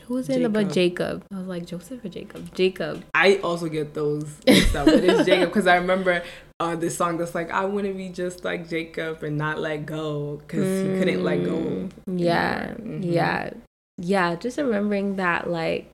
[0.09, 1.23] who was in about Jacob?
[1.31, 2.51] I was like Joseph or Jacob?
[2.55, 3.05] Jacob.
[3.13, 6.23] I also get those stuff, but it's Jacob because I remember
[6.59, 9.85] uh, this song that's like I want to be just like Jacob and not let
[9.85, 11.57] go because mm, he couldn't let go.
[11.57, 13.03] Mm, yeah, mm-hmm.
[13.03, 13.51] yeah,
[13.99, 14.33] yeah.
[14.33, 15.91] Just remembering that, like,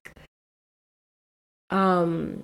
[1.69, 2.43] um,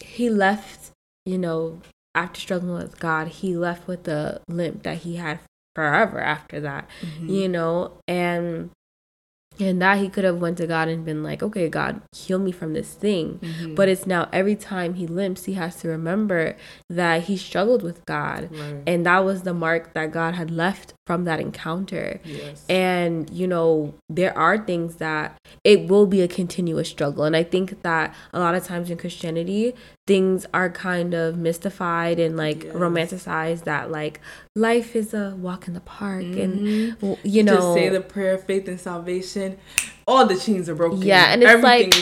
[0.00, 0.92] he left.
[1.26, 1.80] You know,
[2.14, 5.40] after struggling with God, he left with the limp that he had
[5.74, 6.88] forever after that.
[7.00, 7.28] Mm-hmm.
[7.30, 8.70] You know, and
[9.60, 12.50] and that he could have went to god and been like okay god heal me
[12.50, 13.74] from this thing mm-hmm.
[13.74, 16.56] but it's now every time he limps he has to remember
[16.88, 18.82] that he struggled with god right.
[18.86, 22.64] and that was the mark that god had left from that encounter yes.
[22.68, 27.42] and you know there are things that it will be a continuous struggle and i
[27.42, 29.74] think that a lot of times in christianity
[30.06, 32.74] things are kind of mystified and like yes.
[32.74, 34.20] romanticized that like
[34.54, 36.40] life is a walk in the park mm-hmm.
[37.04, 39.56] and you know just say the prayer of faith and salvation
[40.06, 41.94] all the chains are broken yeah and it's Everything like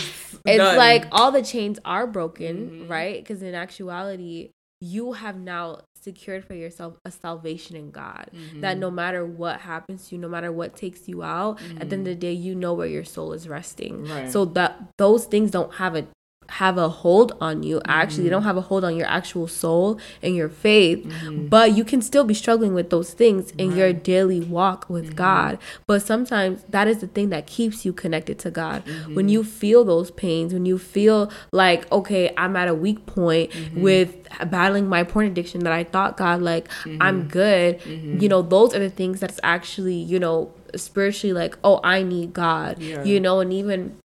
[0.45, 0.77] it's done.
[0.77, 2.89] like all the chains are broken mm-hmm.
[2.89, 8.29] right because in actuality you have now secured for yourself a salvation in God.
[8.35, 8.63] Mm-hmm.
[8.63, 11.81] That no matter what happens to you, no matter what takes you out, mm-hmm.
[11.81, 14.05] at the end of the day, you know where your soul is resting.
[14.07, 14.29] Right.
[14.29, 16.09] So that those things don't have a
[16.49, 18.25] have a hold on you actually mm-hmm.
[18.25, 21.47] they don't have a hold on your actual soul and your faith mm-hmm.
[21.47, 23.79] but you can still be struggling with those things in right.
[23.79, 25.15] your daily walk with mm-hmm.
[25.15, 29.15] god but sometimes that is the thing that keeps you connected to god mm-hmm.
[29.15, 33.51] when you feel those pains when you feel like okay i'm at a weak point
[33.51, 33.81] mm-hmm.
[33.81, 36.69] with battling my porn addiction that i thought god like
[37.01, 37.29] i'm mm-hmm.
[37.29, 42.03] good you know those are the things that's actually you know spiritually like oh i
[42.03, 43.03] need god yeah.
[43.05, 43.97] you know and even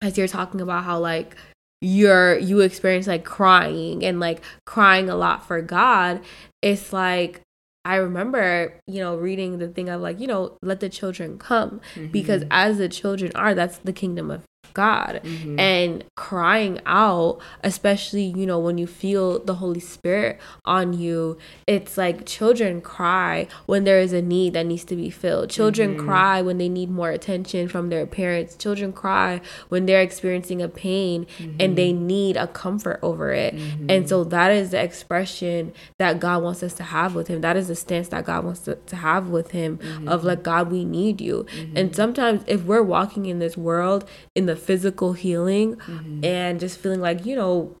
[0.00, 1.36] as you're talking about how like
[1.84, 6.20] you're you experience like crying and like crying a lot for God,
[6.62, 7.40] it's like
[7.84, 11.80] I remember, you know, reading the thing of like, you know, let the children come
[11.94, 12.06] mm-hmm.
[12.06, 14.42] because as the children are, that's the kingdom of
[14.74, 15.58] God mm-hmm.
[15.58, 21.96] and crying out, especially, you know, when you feel the Holy Spirit on you, it's
[21.96, 25.50] like children cry when there is a need that needs to be filled.
[25.50, 26.06] Children mm-hmm.
[26.06, 28.56] cry when they need more attention from their parents.
[28.56, 31.56] Children cry when they're experiencing a pain mm-hmm.
[31.60, 32.06] and they mm-hmm.
[32.06, 33.54] need a comfort over it.
[33.54, 34.06] And mm-hmm.
[34.06, 37.40] so that is the expression that God wants us to have with Him.
[37.40, 39.74] That is the stance that God wants to, to have with Him
[40.06, 40.26] of mm-hmm.
[40.26, 41.46] like, God, we need you.
[41.76, 46.24] And sometimes if we're walking in this world in the physical healing mm-hmm.
[46.24, 47.76] and just feeling like, you know,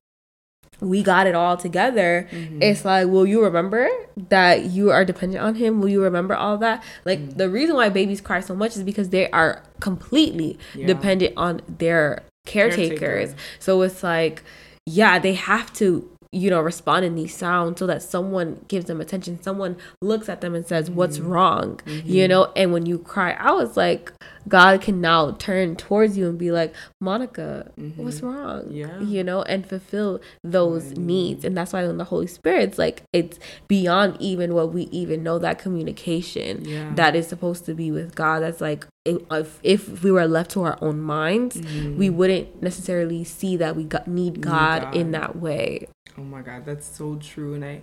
[0.80, 2.28] we got it all together.
[2.30, 2.62] Mm-hmm.
[2.62, 3.88] It's like, will you remember
[4.28, 5.80] that you are dependent on him?
[5.80, 6.82] Will you remember all that?
[7.04, 7.38] Like mm-hmm.
[7.38, 10.86] the reason why babies cry so much is because they are completely yeah.
[10.86, 12.98] dependent on their caretakers.
[12.98, 13.34] Caretaker.
[13.58, 14.42] So it's like,
[14.86, 19.00] yeah, they have to you know respond in these sounds so that someone gives them
[19.00, 21.28] attention someone looks at them and says what's mm-hmm.
[21.28, 22.08] wrong mm-hmm.
[22.08, 24.12] you know and when you cry i was like
[24.48, 28.02] God can now turn towards you and be like, Monica, mm-hmm.
[28.02, 28.70] what's wrong?
[28.70, 29.00] Yeah.
[29.00, 30.98] You know, and fulfill those right.
[30.98, 31.44] needs.
[31.44, 35.38] And that's why when the Holy Spirit's like, it's beyond even what we even know
[35.38, 36.92] that communication yeah.
[36.94, 38.40] that is supposed to be with God.
[38.40, 41.98] That's like, if, if we were left to our own minds, mm-hmm.
[41.98, 45.88] we wouldn't necessarily see that we got, need God, need God in that way.
[46.16, 47.54] Oh my God, that's so true.
[47.54, 47.82] And I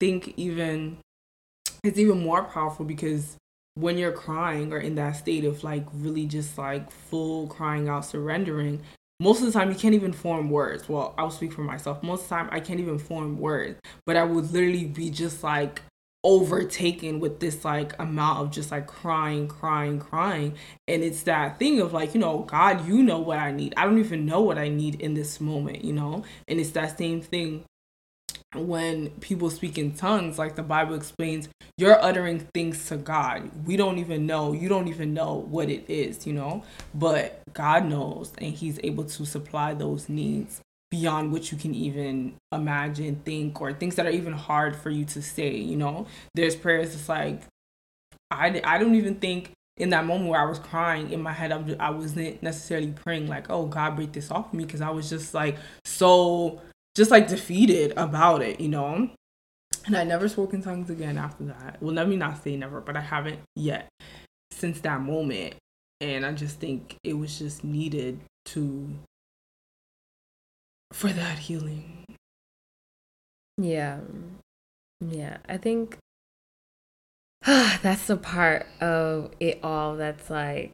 [0.00, 0.98] think even
[1.82, 3.36] it's even more powerful because
[3.74, 8.04] when you're crying or in that state of like really just like full crying out,
[8.04, 8.80] surrendering,
[9.20, 10.88] most of the time you can't even form words.
[10.88, 12.02] Well, I'll speak for myself.
[12.02, 15.42] Most of the time I can't even form words, but I would literally be just
[15.42, 15.82] like
[16.26, 20.52] overtaken with this like amount of just like crying, crying, crying.
[20.88, 23.74] And it's that thing of like, you know, God, you know what I need.
[23.76, 26.24] I don't even know what I need in this moment, you know?
[26.48, 27.64] And it's that same thing
[28.56, 33.48] when people speak in tongues, like the Bible explains, you're uttering things to God.
[33.64, 34.52] We don't even know.
[34.52, 36.64] You don't even know what it is, you know?
[36.92, 40.60] But God knows, and He's able to supply those needs
[40.90, 45.04] beyond what you can even imagine, think, or things that are even hard for you
[45.04, 46.06] to say, you know?
[46.34, 47.42] There's prayers it's like,
[48.30, 51.52] I, I don't even think in that moment where I was crying in my head,
[51.52, 54.90] I'm, I wasn't necessarily praying like, oh, God, break this off of me, because I
[54.90, 56.60] was just like so
[56.96, 59.10] just like defeated about it, you know?
[59.86, 61.76] And I never spoke in tongues again after that.
[61.80, 63.88] Well, let me not say never, but I haven't yet
[64.50, 65.56] since that moment.
[66.00, 68.94] And I just think it was just needed to,
[70.92, 72.04] for that healing.
[73.58, 74.00] Yeah.
[75.00, 75.38] Yeah.
[75.48, 75.98] I think
[77.46, 80.72] ah, that's the part of it all that's like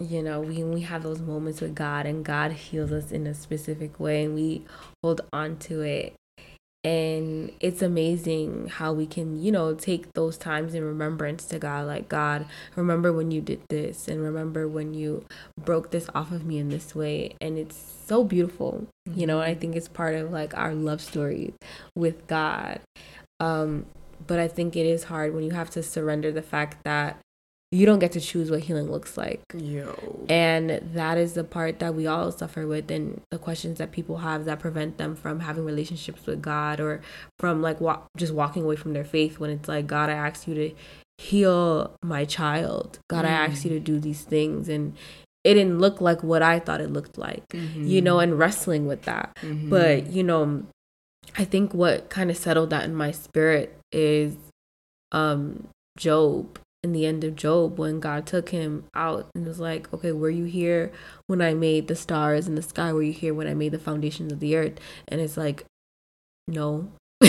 [0.00, 3.34] you know, we we have those moments with God and God heals us in a
[3.34, 4.64] specific way and we
[5.02, 6.14] hold on to it.
[6.82, 11.86] And it's amazing how we can, you know, take those times in remembrance to God.
[11.86, 15.26] Like, God, remember when you did this, and remember when you
[15.62, 17.36] broke this off of me in this way.
[17.38, 19.40] And it's so beautiful, you know.
[19.40, 21.52] I think it's part of like our love story
[21.94, 22.80] with God.
[23.40, 23.84] Um,
[24.26, 27.18] but I think it is hard when you have to surrender the fact that
[27.72, 29.42] you don't get to choose what healing looks like.
[29.54, 30.26] Yo.
[30.28, 34.18] And that is the part that we all suffer with and the questions that people
[34.18, 37.00] have that prevent them from having relationships with God or
[37.38, 40.48] from like wa- just walking away from their faith when it's like God I asked
[40.48, 40.74] you to
[41.18, 42.98] heal my child.
[43.08, 43.28] God mm.
[43.28, 44.96] I asked you to do these things and
[45.44, 47.46] it didn't look like what I thought it looked like.
[47.50, 47.86] Mm-hmm.
[47.86, 49.36] You know, and wrestling with that.
[49.42, 49.70] Mm-hmm.
[49.70, 50.64] But, you know,
[51.38, 54.34] I think what kind of settled that in my spirit is
[55.12, 59.92] um Job in the end of Job when God took him out and was like,
[59.92, 60.90] okay, were you here
[61.26, 62.92] when I made the stars in the sky?
[62.92, 64.78] Were you here when I made the foundations of the earth?
[65.08, 65.64] And it's like,
[66.48, 66.90] no.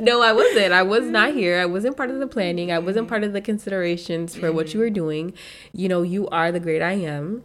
[0.00, 0.72] no, I wasn't.
[0.72, 1.60] I was not here.
[1.60, 2.72] I wasn't part of the planning.
[2.72, 5.32] I wasn't part of the considerations for what you were doing.
[5.72, 7.44] You know, you are the great I am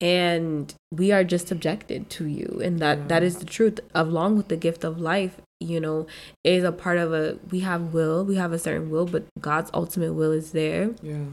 [0.00, 3.06] and we are just subjected to you and that yeah.
[3.06, 6.06] that is the truth along with the gift of life you know
[6.42, 9.70] is a part of a we have will we have a certain will but god's
[9.74, 10.90] ultimate will is there.
[11.02, 11.24] Yeah.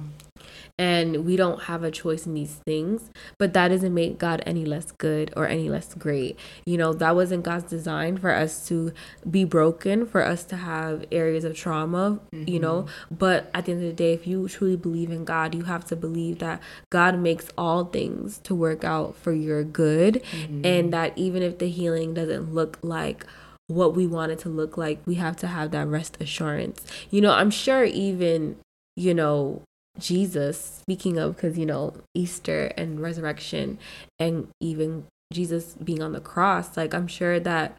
[0.80, 3.10] And we don't have a choice in these things
[3.40, 6.38] but that doesn't make god any less good or any less great.
[6.66, 8.92] You know that wasn't god's design for us to
[9.30, 12.50] be broken for us to have areas of trauma mm-hmm.
[12.50, 12.86] you know.
[13.10, 15.86] But at the end of the day if you truly believe in god you have
[15.86, 20.22] to believe that god makes all things to work out for your good.
[20.32, 20.66] Mm-hmm.
[20.66, 23.26] and that even if the healing doesn't look like
[23.68, 26.86] what we want it to look like, we have to have that rest assurance.
[27.10, 28.58] You know, I'm sure even,
[28.96, 29.62] you know,
[30.00, 33.78] Jesus, speaking of, because, you know, Easter and resurrection
[34.20, 37.76] and even Jesus being on the cross, like I'm sure that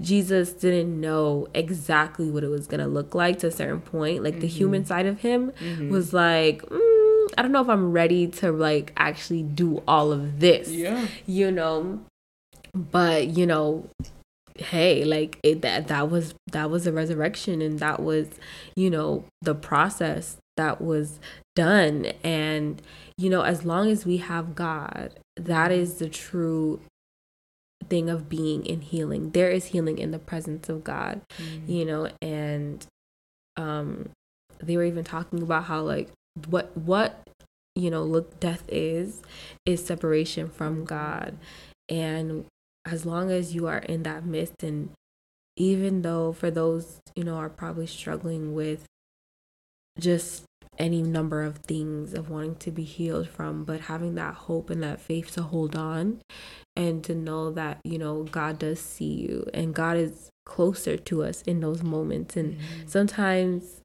[0.00, 4.22] Jesus didn't know exactly what it was going to look like to a certain point.
[4.22, 4.40] Like mm-hmm.
[4.40, 5.90] the human side of him mm-hmm.
[5.90, 10.40] was like, mm, I don't know if I'm ready to like actually do all of
[10.40, 10.70] this.
[10.70, 11.06] Yeah.
[11.26, 12.00] You know,
[12.72, 13.88] but you know,
[14.60, 18.28] hey, like it, that that was that was a resurrection and that was,
[18.76, 21.18] you know, the process that was
[21.54, 22.82] done and
[23.16, 26.80] you know, as long as we have God, that is the true
[27.88, 29.30] thing of being in healing.
[29.30, 31.70] There is healing in the presence of God, mm-hmm.
[31.70, 32.86] you know, and
[33.56, 34.10] um
[34.60, 36.10] they were even talking about how like
[36.48, 37.28] what what
[37.74, 39.22] you know look death is
[39.64, 41.36] is separation from God.
[41.88, 42.44] And
[42.90, 44.90] as long as you are in that midst and
[45.56, 48.84] even though for those, you know, are probably struggling with
[49.98, 50.44] just
[50.78, 54.82] any number of things of wanting to be healed from, but having that hope and
[54.82, 56.20] that faith to hold on
[56.76, 61.24] and to know that, you know, God does see you and God is closer to
[61.24, 62.36] us in those moments.
[62.36, 62.86] And mm-hmm.
[62.86, 63.80] sometimes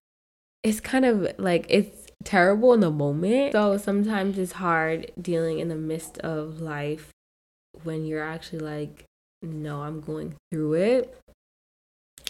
[0.62, 3.54] it's kind of like it's terrible in the moment.
[3.54, 7.13] So sometimes it's hard dealing in the midst of life
[7.84, 9.06] when you're actually like,
[9.42, 11.18] no, I'm going through it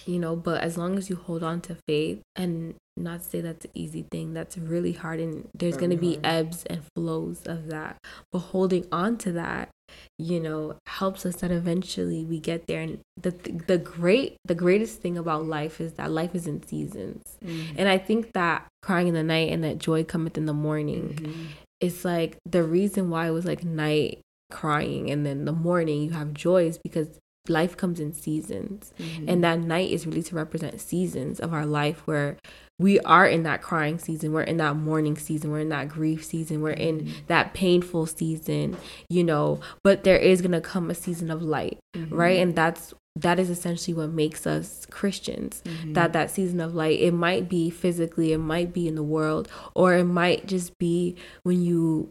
[0.06, 3.65] you know but as long as you hold on to faith and not say that's
[3.65, 7.67] an easy thing that's really hard and there's going to be ebbs and flows of
[7.67, 7.97] that
[8.32, 9.69] but holding on to that
[10.17, 13.32] you know helps us that eventually we get there and the
[13.67, 17.75] the great the greatest thing about life is that life is in seasons mm-hmm.
[17.77, 21.15] and i think that crying in the night and that joy cometh in the morning
[21.15, 21.45] mm-hmm.
[21.79, 24.19] it's like the reason why it was like night
[24.51, 29.27] crying and then the morning you have joy is because life comes in seasons mm-hmm.
[29.27, 32.38] and that night is really to represent seasons of our life where
[32.79, 36.23] we are in that crying season we're in that mourning season we're in that grief
[36.23, 37.25] season we're in mm-hmm.
[37.27, 38.77] that painful season
[39.10, 42.15] you know but there is going to come a season of light mm-hmm.
[42.15, 45.93] right and that's that is essentially what makes us christians mm-hmm.
[45.93, 49.49] that that season of light it might be physically it might be in the world
[49.75, 52.10] or it might just be when you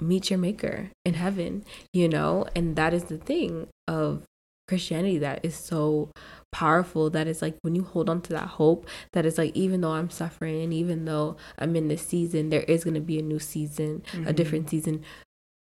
[0.00, 4.24] meet your maker in heaven you know and that is the thing of
[4.68, 6.10] Christianity that is so
[6.50, 9.80] powerful that it's like when you hold on to that hope that it's like even
[9.80, 13.18] though I'm suffering and even though I'm in this season there is going to be
[13.18, 14.26] a new season mm-hmm.
[14.26, 15.04] a different season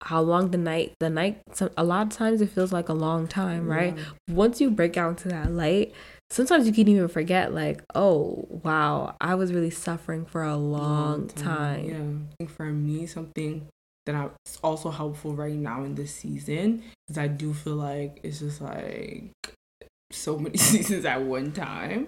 [0.04, 1.42] how long the night the night
[1.78, 4.04] a lot of times it feels like a long time right yeah.
[4.30, 5.94] once you break out into that light
[6.30, 10.82] sometimes you can even forget like oh wow i was really suffering for a long,
[10.82, 11.46] long time.
[11.46, 13.68] time yeah for me something
[14.06, 18.40] that is also helpful right now in this season because I do feel like it's
[18.40, 19.32] just like
[20.12, 22.08] so many seasons at one time.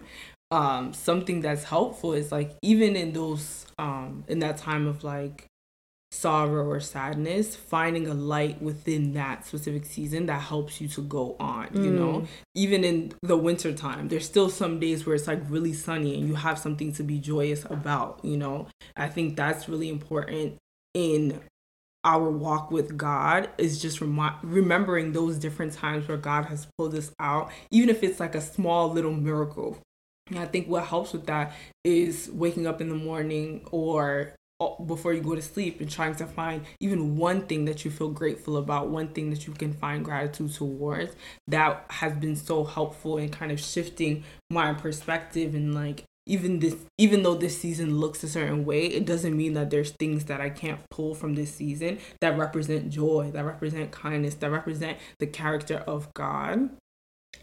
[0.51, 5.47] Um, something that's helpful is like even in those um in that time of like
[6.13, 11.35] sorrow or sadness, finding a light within that specific season that helps you to go
[11.39, 11.83] on, mm.
[11.83, 12.19] you know?
[12.19, 12.27] Mm.
[12.55, 16.27] Even in the winter time, there's still some days where it's like really sunny and
[16.27, 18.67] you have something to be joyous about, you know?
[18.95, 20.57] I think that's really important
[20.93, 21.41] in
[22.03, 26.95] our walk with God is just remi- remembering those different times where God has pulled
[26.95, 29.77] us out, even if it's like a small little miracle.
[30.29, 34.75] And I think what helps with that is waking up in the morning or uh,
[34.85, 38.09] before you go to sleep and trying to find even one thing that you feel
[38.09, 41.15] grateful about, one thing that you can find gratitude towards.
[41.47, 46.75] That has been so helpful in kind of shifting my perspective and like even this
[46.97, 50.39] even though this season looks a certain way it doesn't mean that there's things that
[50.39, 55.27] i can't pull from this season that represent joy that represent kindness that represent the
[55.27, 56.69] character of god.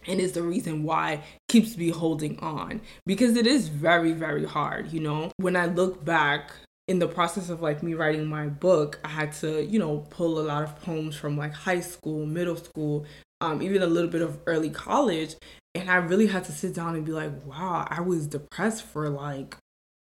[0.06, 4.92] And is the reason why keeps me holding on because it is very very hard
[4.92, 5.32] you know?
[5.36, 6.52] When i look back
[6.88, 10.40] in the process of like me writing my book i had to you know pull
[10.40, 13.04] a lot of poems from like high school middle school
[13.40, 15.36] um, even a little bit of early college
[15.74, 19.08] and I really had to sit down and be like, wow, I was depressed for
[19.08, 19.56] like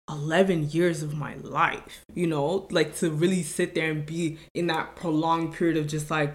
[0.09, 4.68] 11 years of my life, you know, like to really sit there and be in
[4.68, 6.35] that prolonged period of just like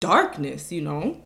[0.00, 1.22] darkness, you know?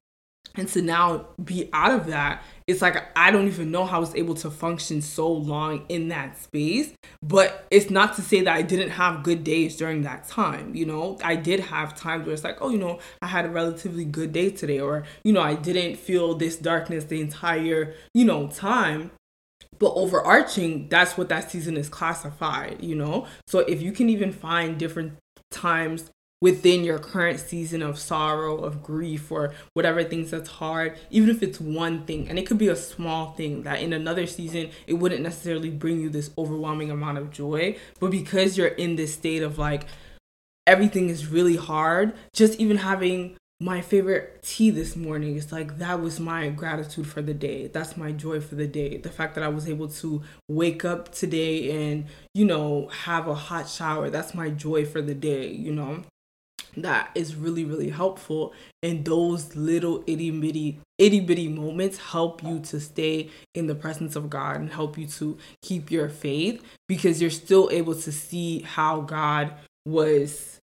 [0.55, 4.01] And to now be out of that it's like i don't even know how i
[4.01, 8.55] was able to function so long in that space but it's not to say that
[8.55, 11.17] i didn't have good days during that time you know?
[11.25, 14.33] I did have times where it's like oh you know i had a relatively good
[14.33, 19.11] day today or you know i didn't feel this darkness the entire you know time.
[19.79, 23.27] But overarching that's what that season is classified you know?
[23.47, 25.15] So if you can even find different
[25.51, 26.11] times
[26.41, 31.43] within your current season of sorrow, of grief, or whatever things that's hard, even if
[31.43, 34.95] it's one thing, and it could be a small thing that in another season it
[34.95, 39.43] wouldn't necessarily bring you this overwhelming amount of joy, but because you're in this state
[39.43, 39.87] of like
[40.67, 46.01] everything is really hard, just even having my favorite tea this morning is like that
[46.01, 47.67] was my gratitude for the day.
[47.67, 48.99] That's my joy for the day.
[48.99, 53.35] The fact that i was able to wake up today and you know have a
[53.35, 56.05] hot shower that's my joy for the day you know
[56.77, 58.53] that is really really helpful
[58.83, 64.15] and those little itty bitty itty bitty moments help you to stay in the presence
[64.17, 68.61] of god and help you to keep your faith because you're still able to see
[68.61, 69.55] how god
[69.87, 70.59] was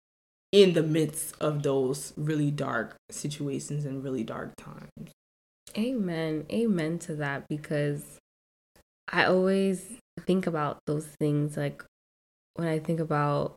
[0.52, 5.12] in the midst of those really dark situations and really dark times.
[5.76, 6.44] Amen.
[6.52, 8.18] Amen to that because
[9.10, 9.82] I always
[10.20, 11.82] think about those things like
[12.54, 13.54] when I think about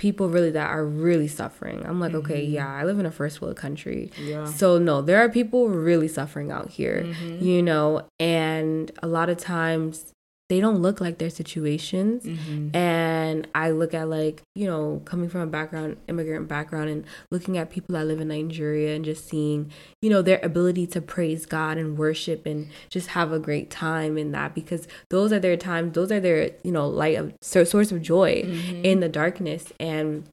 [0.00, 1.84] people really that are really suffering.
[1.84, 2.20] I'm like, mm-hmm.
[2.24, 4.10] okay, yeah, I live in a first world country.
[4.18, 4.46] Yeah.
[4.46, 7.44] So no, there are people really suffering out here, mm-hmm.
[7.44, 10.14] you know, and a lot of times
[10.50, 12.74] they don't look like their situations mm-hmm.
[12.76, 17.56] and i look at like you know coming from a background immigrant background and looking
[17.56, 19.70] at people that live in nigeria and just seeing
[20.02, 24.18] you know their ability to praise god and worship and just have a great time
[24.18, 27.92] in that because those are their times those are their you know light of source
[27.92, 28.84] of joy mm-hmm.
[28.84, 30.28] in the darkness and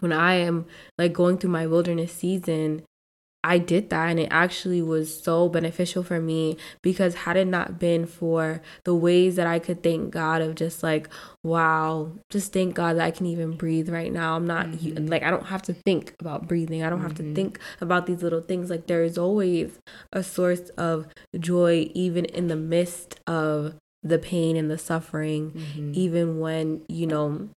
[0.00, 0.66] when i am
[0.98, 2.84] like going through my wilderness season
[3.46, 7.78] I did that and it actually was so beneficial for me because had it not
[7.78, 11.08] been for the ways that I could thank God of just like
[11.44, 15.06] wow just thank God that I can even breathe right now I'm not mm-hmm.
[15.06, 17.06] like I don't have to think about breathing I don't mm-hmm.
[17.06, 17.34] have to mm-hmm.
[17.34, 19.78] think about these little things like there is always
[20.12, 21.06] a source of
[21.38, 25.92] joy even in the midst of the pain and the suffering mm-hmm.
[25.94, 27.48] even when you know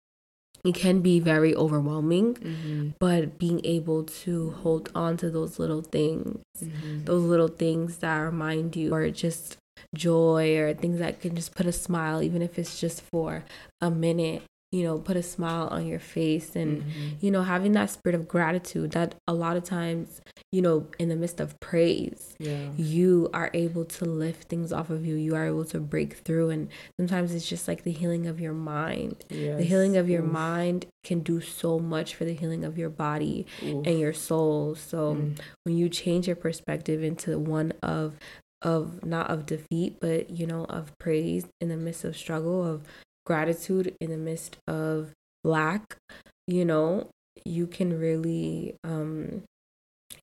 [0.64, 2.88] it can be very overwhelming mm-hmm.
[2.98, 7.04] but being able to hold on to those little things mm-hmm.
[7.04, 9.56] those little things that remind you or just
[9.94, 13.44] joy or things that can just put a smile even if it's just for
[13.80, 17.08] a minute you know put a smile on your face and mm-hmm.
[17.20, 20.20] you know having that spirit of gratitude that a lot of times
[20.52, 22.68] you know in the midst of praise yeah.
[22.76, 26.50] you are able to lift things off of you you are able to break through
[26.50, 29.56] and sometimes it's just like the healing of your mind yes.
[29.56, 30.32] the healing of your Oof.
[30.32, 33.86] mind can do so much for the healing of your body Oof.
[33.86, 35.38] and your soul so mm.
[35.64, 38.16] when you change your perspective into one of
[38.60, 42.82] of not of defeat but you know of praise in the midst of struggle of
[43.28, 45.12] gratitude in the midst of
[45.44, 45.98] lack,
[46.46, 47.10] you know,
[47.44, 49.44] you can really um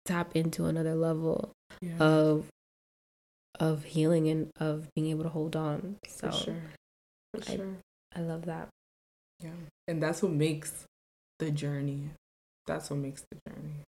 [0.07, 1.53] tap into another level
[1.83, 1.99] yeah.
[1.99, 2.47] of
[3.61, 5.97] of healing and of being able to hold on.
[6.09, 6.63] So For sure.
[7.35, 7.77] For I, sure.
[8.17, 8.69] I love that.
[9.41, 9.51] Yeah.
[9.87, 10.87] And that's what makes
[11.39, 12.09] the journey.
[12.67, 13.85] That's what makes the journey.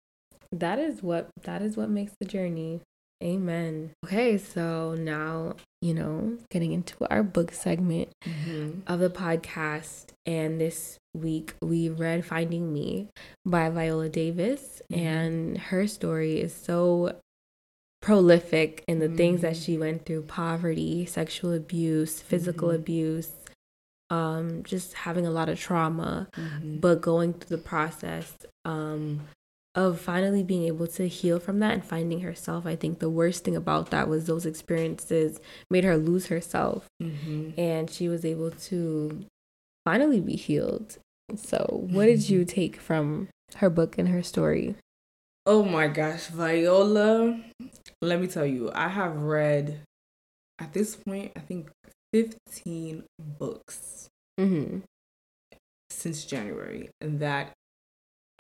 [0.51, 2.81] That is what that is what makes the journey.
[3.25, 3.93] Amen.
[4.05, 8.81] Okay, so now, you know, getting into our book segment mm-hmm.
[8.87, 10.09] of the podcast.
[10.27, 13.09] And this week we read Finding Me
[13.47, 14.83] by Viola Davis.
[14.93, 15.07] Mm-hmm.
[15.07, 17.17] And her story is so
[18.03, 19.17] prolific in the mm-hmm.
[19.17, 22.77] things that she went through poverty, sexual abuse, physical mm-hmm.
[22.77, 23.31] abuse,
[24.11, 26.77] um, just having a lot of trauma, mm-hmm.
[26.77, 28.37] but going through the process.
[28.67, 29.23] Um,
[29.75, 32.65] of finally being able to heal from that and finding herself.
[32.67, 36.87] I think the worst thing about that was those experiences made her lose herself.
[37.03, 37.59] Mm-hmm.
[37.59, 39.25] And she was able to
[39.85, 40.99] finally be healed.
[41.37, 44.77] So, what did you take from her book and her story?
[45.47, 47.41] Oh my gosh, Viola.
[48.01, 49.81] Let me tell you, I have read
[50.59, 51.71] at this point, I think
[52.13, 53.05] 15
[53.39, 54.09] books
[54.39, 54.79] mm-hmm.
[55.91, 56.91] since January.
[57.01, 57.53] And that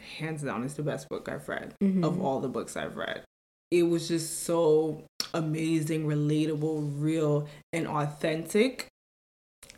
[0.04, 2.04] hands down is the best book I've read mm-hmm.
[2.04, 3.24] of all the books I've read.
[3.70, 8.86] It was just so amazing, relatable, real, and authentic.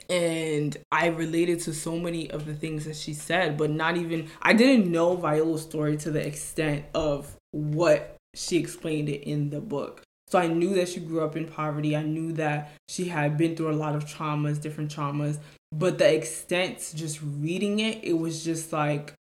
[0.09, 4.29] And I related to so many of the things that she said, but not even,
[4.43, 9.61] I didn't know Viola's story to the extent of what she explained it in the
[9.61, 10.03] book.
[10.29, 11.97] So I knew that she grew up in poverty.
[11.97, 15.39] I knew that she had been through a lot of traumas, different traumas.
[15.73, 19.15] But the extent, just reading it, it was just like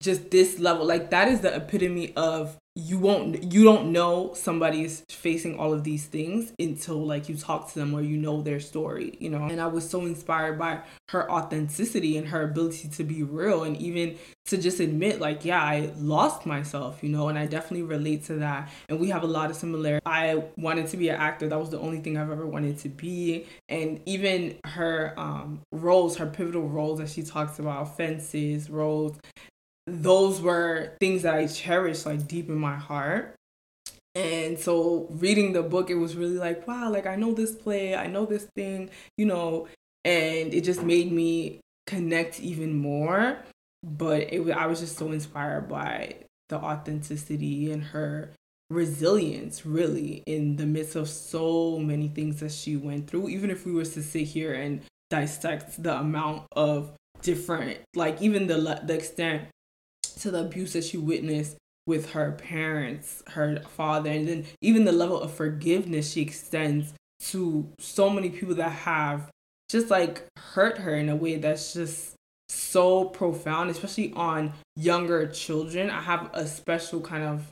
[0.00, 0.86] just this level.
[0.86, 5.82] Like that is the epitome of you won't you don't know somebody's facing all of
[5.82, 9.44] these things until like you talk to them or you know their story you know?
[9.44, 13.76] And i was so inspired by her authenticity and her ability to be real and
[13.78, 17.28] even to just admit like yeah i lost myself you know?
[17.28, 18.70] And i definitely relate to that.
[18.88, 21.48] And we have a lot of similarity i wanted to be an actor.
[21.48, 23.46] That was the only thing i've ever wanted to be.
[23.68, 29.16] And even her um roles her pivotal roles that she talks about fences roles
[29.90, 33.34] those were things that I cherished like deep in my heart.
[34.14, 37.94] And so reading the book, it was really like, wow, like I know this play,
[37.94, 39.68] I know this thing, you know,
[40.04, 43.38] and it just made me connect even more.
[43.82, 46.16] But it I was just so inspired by
[46.50, 48.30] the authenticity and her
[48.68, 53.66] resilience really in the midst of so many things that she went through even if
[53.66, 54.80] we were to sit here and
[55.10, 59.42] dissect the amount of different like even the the extent
[60.14, 61.56] to the abuse that she witnessed
[61.86, 67.68] with her parents her father and then even the level of forgiveness she extends to
[67.78, 69.30] so many people that have
[69.70, 72.14] just like hurt her in a way that's just
[72.50, 75.88] so profound, especially on younger children.
[75.88, 77.46] I have a special kind of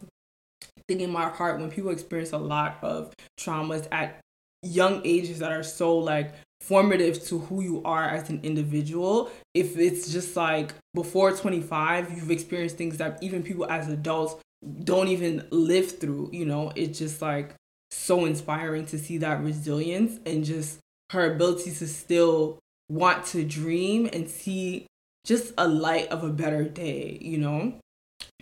[0.89, 4.19] thing in my heart when people experience a lot of traumas at
[4.63, 9.31] young ages that are so like formative to who you are as an individual.
[9.55, 14.37] If it's just like before 25, you've experienced things that even people as adults
[14.85, 17.55] don't even live through, you know, it's just like
[17.91, 20.79] so inspiring to see that resilience and just
[21.11, 24.87] her ability to still want to dream and see
[25.25, 27.75] just a light of a better day, you know?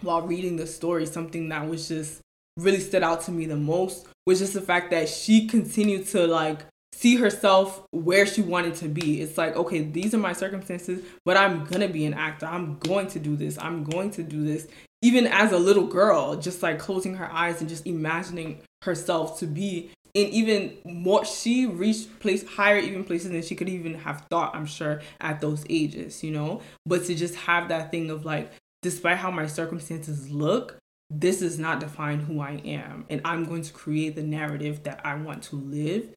[0.03, 2.21] While reading the story, something that was just
[2.57, 6.27] really stood out to me the most was just the fact that she continued to
[6.27, 6.65] like
[6.97, 9.21] see herself where she wanted to be.
[9.21, 12.47] It's like, okay, these are my circumstances, but I'm gonna be an actor.
[12.47, 13.59] I'm going to do this.
[13.59, 14.67] I'm going to do this.
[15.03, 19.47] Even as a little girl, just like closing her eyes and just imagining herself to
[19.47, 24.25] be in even more she reached place higher even places than she could even have
[24.31, 28.25] thought i'm sure at those ages you know but to just have that thing of
[28.25, 28.51] like
[28.83, 30.79] despite how my circumstances look
[31.11, 35.01] this does not define who i am and i'm going to create the narrative that
[35.05, 36.09] i want to live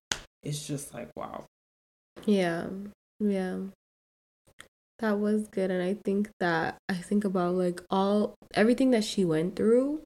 [0.43, 1.45] it's just like wow
[2.25, 2.67] yeah
[3.19, 3.57] yeah
[4.99, 9.23] that was good and i think that i think about like all everything that she
[9.23, 10.01] went through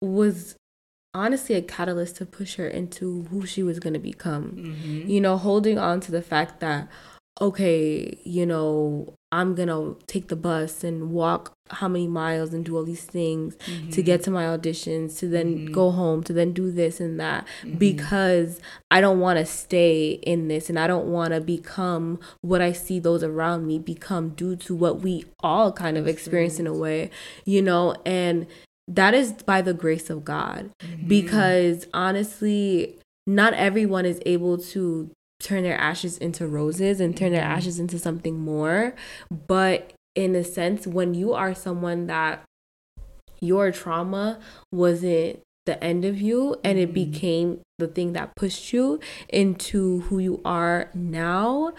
[0.00, 0.56] was
[1.14, 4.52] honestly a catalyst to push her into who she was going to become.
[4.56, 5.08] Mm-hmm.
[5.08, 6.88] You know, holding on to the fact that,
[7.40, 12.64] okay, you know, I'm going to take the bus and walk how many miles and
[12.64, 13.90] do all these things mm-hmm.
[13.90, 15.72] to get to my auditions, to then mm-hmm.
[15.72, 17.76] go home, to then do this and that mm-hmm.
[17.78, 18.60] because
[18.92, 22.70] I don't want to stay in this and I don't want to become what I
[22.70, 26.74] see those around me become due to what we all kind of experience in a
[26.74, 27.10] way,
[27.44, 28.46] you know, and
[28.86, 30.70] that is by the grace of God.
[30.78, 31.08] Mm-hmm.
[31.08, 35.10] Because honestly, not everyone is able to
[35.44, 38.94] turn their ashes into roses and turn their ashes into something more.
[39.46, 42.42] But in a sense, when you are someone that
[43.40, 44.40] your trauma
[44.72, 47.10] wasn't the end of you and it mm-hmm.
[47.10, 51.72] became the thing that pushed you into who you are now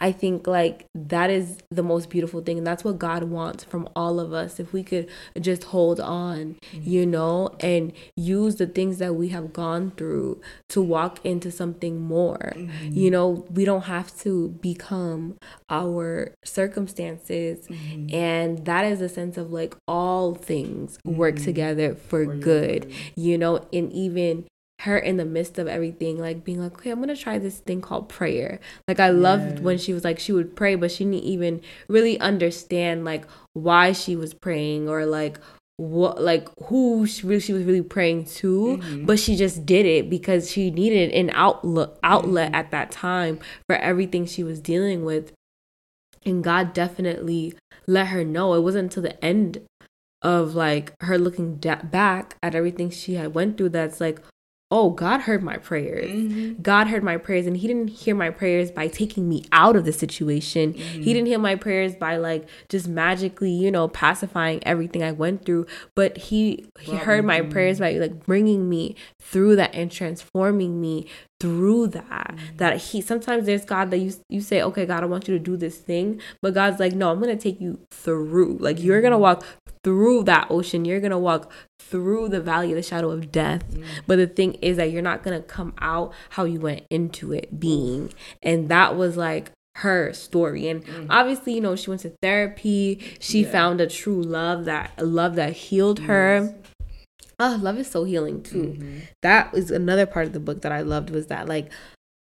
[0.00, 2.58] I think like that is the most beautiful thing.
[2.58, 4.60] And that's what God wants from all of us.
[4.60, 5.08] If we could
[5.40, 6.88] just hold on, mm-hmm.
[6.88, 10.40] you know, and use the things that we have gone through
[10.70, 12.52] to walk into something more.
[12.54, 12.92] Mm-hmm.
[12.92, 15.36] You know, we don't have to become
[15.68, 17.66] our circumstances.
[17.66, 18.14] Mm-hmm.
[18.14, 21.44] And that is a sense of like all things work mm-hmm.
[21.44, 24.46] together for, for good, good, you know, and even
[24.80, 27.80] her in the midst of everything, like being like, okay, I'm gonna try this thing
[27.80, 28.60] called prayer.
[28.88, 32.18] Like I loved when she was like she would pray, but she didn't even really
[32.20, 35.38] understand like why she was praying or like
[35.80, 39.06] what like who she, really, she was really praying to mm-hmm.
[39.06, 42.54] but she just did it because she needed an outlet outlet mm-hmm.
[42.54, 45.32] at that time for everything she was dealing with
[46.26, 47.54] and god definitely
[47.86, 49.66] let her know it wasn't until the end
[50.20, 54.20] of like her looking da- back at everything she had went through that's like
[54.70, 56.10] oh, God heard my prayers.
[56.10, 56.62] Mm-hmm.
[56.62, 59.84] God heard my prayers, and He didn't hear my prayers by taking me out of
[59.84, 60.74] the situation.
[60.74, 61.02] Mm-hmm.
[61.02, 65.44] He didn't hear my prayers by like just magically, you know, pacifying everything I went
[65.44, 65.66] through.
[65.94, 71.06] But He He heard my prayers by like bringing me through that and transforming me
[71.40, 72.56] through that mm-hmm.
[72.58, 75.42] that he sometimes there's god that you you say okay god i want you to
[75.42, 79.16] do this thing but god's like no i'm gonna take you through like you're gonna
[79.16, 79.22] mm-hmm.
[79.22, 79.44] walk
[79.82, 83.82] through that ocean you're gonna walk through the valley of the shadow of death mm-hmm.
[84.06, 87.58] but the thing is that you're not gonna come out how you went into it
[87.58, 88.12] being
[88.42, 91.06] and that was like her story and mm-hmm.
[91.10, 93.50] obviously you know she went to therapy she yeah.
[93.50, 96.54] found a true love that a love that healed her
[97.40, 98.98] oh love is so healing too mm-hmm.
[99.22, 101.70] that is another part of the book that i loved was that like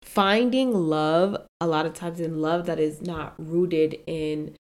[0.03, 4.55] finding love a lot of times in love that is not rooted in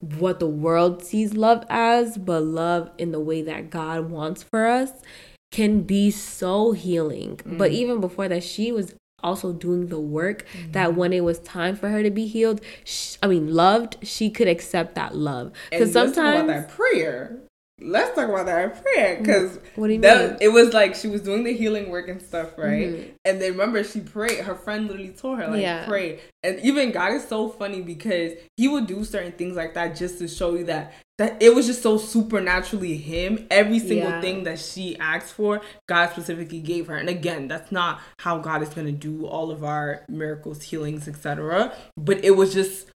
[0.00, 4.66] what the world sees love as but love in the way that god wants for
[4.66, 4.90] us
[5.52, 7.56] can be so healing mm-hmm.
[7.56, 10.72] but even before that she was also doing the work mm-hmm.
[10.72, 14.30] that when it was time for her to be healed she, i mean loved she
[14.30, 17.38] could accept that love because sometimes that prayer
[17.80, 20.38] let's talk about that in prayer because what do you that, mean?
[20.40, 22.88] It was like she was doing the healing work and stuff, right?
[22.88, 23.10] Mm-hmm.
[23.24, 24.38] And then remember she prayed.
[24.40, 25.86] Her friend literally told her like yeah.
[25.86, 26.20] pray.
[26.42, 30.18] And even God is so funny because He would do certain things like that just
[30.18, 33.46] to show you that that it was just so supernaturally him.
[33.50, 34.20] Every single Yeah.
[34.20, 36.96] thing that she asked for, God specifically gave her.
[36.96, 41.06] And again, that's not how God is going to do all of our miracles, healings,
[41.06, 41.72] etc.
[41.96, 42.90] But it was just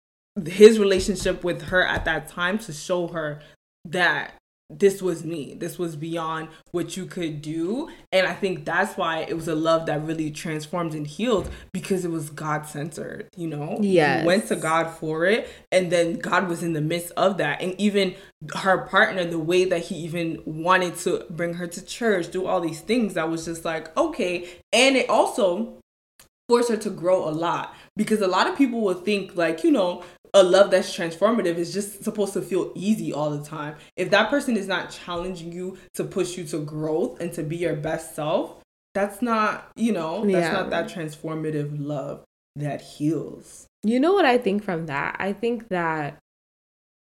[0.45, 3.41] his relationship with her at that time to show her
[3.85, 4.33] that
[4.69, 5.53] this was me.
[5.53, 7.89] This was beyond what you could do.
[8.11, 12.03] And I think that's why it was a love that really transformed and healed because
[12.03, 13.77] it was God centered, you know?
[13.81, 14.25] Yeah.
[14.25, 15.49] Went to God for it.
[15.71, 17.61] And then God was in the midst of that.
[17.61, 18.15] And even
[18.55, 22.59] her partner, the way that he even wanted to bring her to church, do all
[22.59, 24.49] these things, that was just like, okay.
[24.73, 25.79] And it also
[26.49, 29.71] forced her to grow a lot because a lot of people will think like you
[29.71, 30.03] know
[30.39, 34.29] a love that's transformative is just supposed to feel easy all the time if that
[34.29, 38.15] person is not challenging you to push you to growth and to be your best
[38.15, 38.55] self
[38.93, 40.51] that's not you know that's Yeah.
[40.53, 42.23] not that transformative love
[42.55, 45.15] that heals You know what I think from that?
[45.19, 46.17] I think that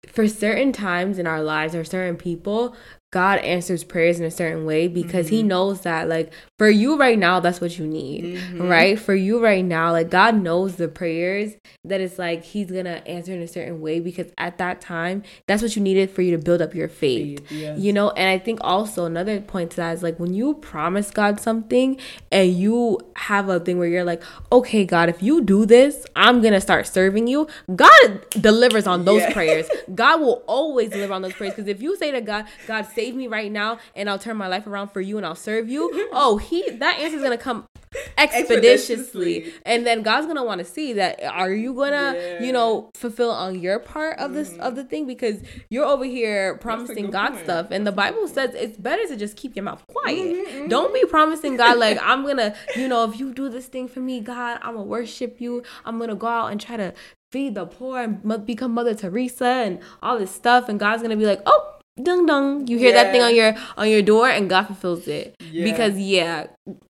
[0.06, 2.76] for certain times in our lives or certain people,
[3.12, 5.46] God answers prayers in a certain way because he Mhm.
[5.46, 8.38] knows that like for you right now that's what you need.
[8.38, 8.68] Mhm.
[8.68, 8.98] Right?
[8.98, 11.52] For you right now, like God knows the prayers
[11.84, 15.62] that it's like he's to answer in a certain way because at that time that's
[15.62, 17.40] what you needed for you to build up your faith.
[17.40, 17.78] Faith, yes.
[17.78, 21.10] You know, and I think also another point to that is like when you promise
[21.10, 21.98] God something
[22.32, 26.40] and you have a thing where you're like, okay, God, if you do this, I'm
[26.42, 27.46] gonna start serving you.
[27.74, 29.32] God delivers on those Yeah.
[29.34, 29.68] prayers.
[29.94, 31.54] God will always deliver on those prayers.
[31.54, 34.48] Because if you say to God, God, save me right now and I'll turn my
[34.48, 37.66] life around for you and I'll serve you, oh, he that answer is gonna come
[38.18, 39.36] expeditiously.
[39.38, 39.52] Expeditiously.
[39.64, 42.42] And then God's gonna want to see that are you gonna, Yeah.
[42.42, 45.40] you know, fulfill on your part of this of the thing because
[45.70, 47.44] you're over here promising God point.
[47.44, 50.18] stuff and the Bible says it's better to just keep your mouth quiet.
[50.18, 53.88] Mm-hmm, Don't be promising God like I'm gonna, you know, if you do this thing
[53.88, 55.62] for me, God, I'm gonna worship you.
[55.84, 56.92] I'm gonna go out and try to
[57.32, 61.26] feed the poor and become Mother Teresa and all this stuff, and God's gonna be
[61.26, 61.72] like, oh.
[62.02, 65.34] Dung dung, you hear that thing on your on your door, and God fulfills it
[65.40, 65.64] Yeah.
[65.64, 66.46] because yeah,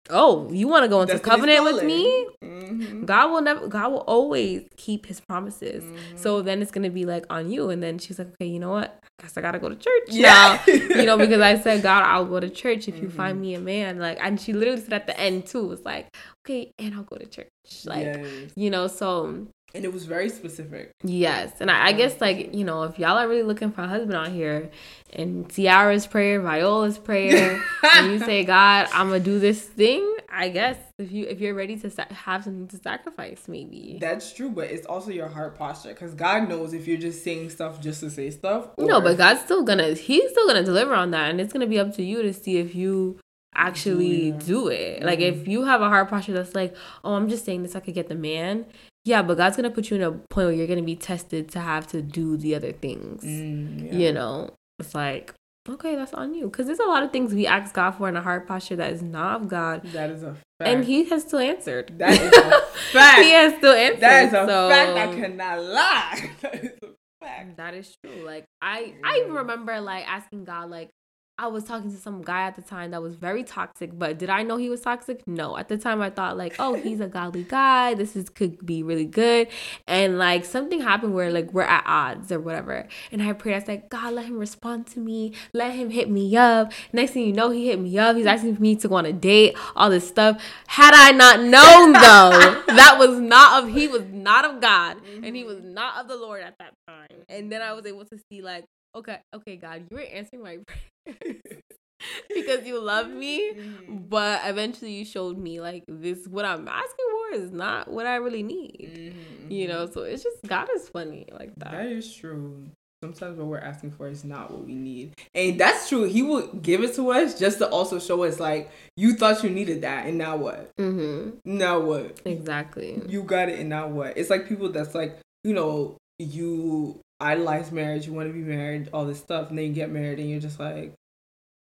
[0.08, 2.26] oh, you want to go into That's what he's covenant with me?
[2.42, 3.04] Mhm.
[3.04, 5.84] God will never God will always keep his promises.
[5.84, 6.16] Mm-hmm.
[6.16, 7.68] So then it's gonna be like on you.
[7.68, 8.98] And then she's like, Okay, you know what?
[9.18, 10.58] I guess I gotta go to church Yeah.
[10.66, 10.72] now.
[10.72, 13.16] you know, because I said, God, I'll go to church if you Mm-hmm.
[13.16, 13.98] find me a man.
[13.98, 16.08] Like and she literally said at the end too, was like,
[16.46, 17.48] Okay, and I'll go to church.
[17.84, 18.52] Like, Yes.
[18.56, 21.52] you know, so and it was very specific yes.
[21.60, 24.14] And I, I guess like, you know, if y'all are really looking for a husband
[24.14, 24.70] out here
[25.12, 27.60] and Tiara's prayer, Viola's prayer,
[27.96, 31.54] and you say, God, I'm gonna do this thing, I guess if you if you're
[31.54, 33.98] ready to sa- have something to sacrifice, maybe.
[34.00, 37.50] That's true, but it's also your heart posture because God knows if you're just saying
[37.50, 38.68] stuff just to say stuff.
[38.78, 41.78] No, but God's still gonna he's still gonna deliver on that, and it's gonna be
[41.78, 43.18] up to you to see if you
[43.56, 44.46] actually Do it.
[44.46, 45.02] do it.
[45.04, 45.40] Like Mm-hmm.
[45.42, 47.94] if you have a heart posture that's like, oh, I'm just saying this I could
[47.94, 48.66] get the man.
[49.04, 51.60] Yeah, but God's gonna put you in a point where you're gonna be tested to
[51.60, 53.22] have to do the other things.
[53.22, 53.98] Mm, yeah.
[53.98, 55.34] You know, it's like
[55.68, 58.16] okay, that's on you because there's a lot of things we ask God for in
[58.16, 60.44] a heart posture that is not of God, that is a fact.
[60.60, 61.94] and He has still answered.
[61.98, 62.60] that is a
[62.92, 63.22] fact.
[63.22, 64.00] he has still answered.
[64.00, 64.90] that is a so- fact.
[64.98, 66.30] I cannot lie.
[66.42, 66.86] that is a
[67.24, 67.56] fact.
[67.56, 68.24] That is true.
[68.24, 70.90] Like I, I even remember like asking God, like
[71.36, 74.30] I was talking to some guy at the time that was very toxic, but did
[74.30, 75.26] I know he was toxic?
[75.26, 75.56] No.
[75.58, 77.94] At the time, I thought like, oh, he's a godly guy.
[77.94, 79.48] This is could be really good,
[79.88, 82.86] and like something happened where like we're at odds or whatever.
[83.10, 83.56] And I prayed.
[83.56, 85.32] I said, God, let him respond to me.
[85.52, 86.72] Let him hit me up.
[86.92, 88.14] Next thing you know, he hit me up.
[88.16, 89.56] He's asking me to go on a date.
[89.74, 90.40] All this stuff.
[90.68, 93.74] Had I not known though, that was not of.
[93.74, 97.24] He was not of God, and he was not of the Lord at that time.
[97.28, 100.58] And then I was able to see like, okay, okay, God, you were answering my
[101.04, 101.40] prayers
[102.34, 103.96] because you love me, Mm-hmm.
[104.08, 106.26] but eventually you showed me like this.
[106.26, 108.90] What I'm asking for is not what I really need.
[109.14, 109.50] Mm-hmm.
[109.50, 111.72] You know, so it's just God is funny like that.
[111.72, 112.64] That is true.
[113.02, 115.12] Sometimes what we're asking for is not what we need.
[115.34, 116.04] And that's true.
[116.04, 119.50] He will give it to us just to also show us like you thought you
[119.50, 120.74] needed that and now what?
[120.78, 121.30] Mm-hmm.
[121.44, 122.22] Now what?
[122.24, 123.02] Exactly.
[123.06, 124.16] You got it and now what?
[124.16, 128.88] It's like people that's like, you know, you idolize marriage, you want to be married,
[128.92, 130.92] all this stuff, and then you get married and you're just like,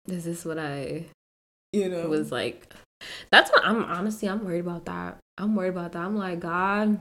[0.08, 1.06] Is this what I
[1.72, 2.74] you know, was like?
[3.32, 4.30] That's what I'm honestly.
[4.30, 5.18] I'm worried about that.
[5.38, 6.04] I'm worried about that.
[6.04, 7.00] I'm like God.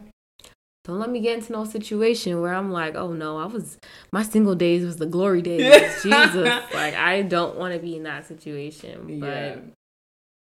[0.85, 3.79] Don't let me get into no situation where I'm like, oh no, I was
[4.13, 5.63] my single days was the glory days.
[6.03, 6.35] Jesus,
[6.75, 9.21] like I don't want to be in that situation.
[9.21, 9.57] But yeah.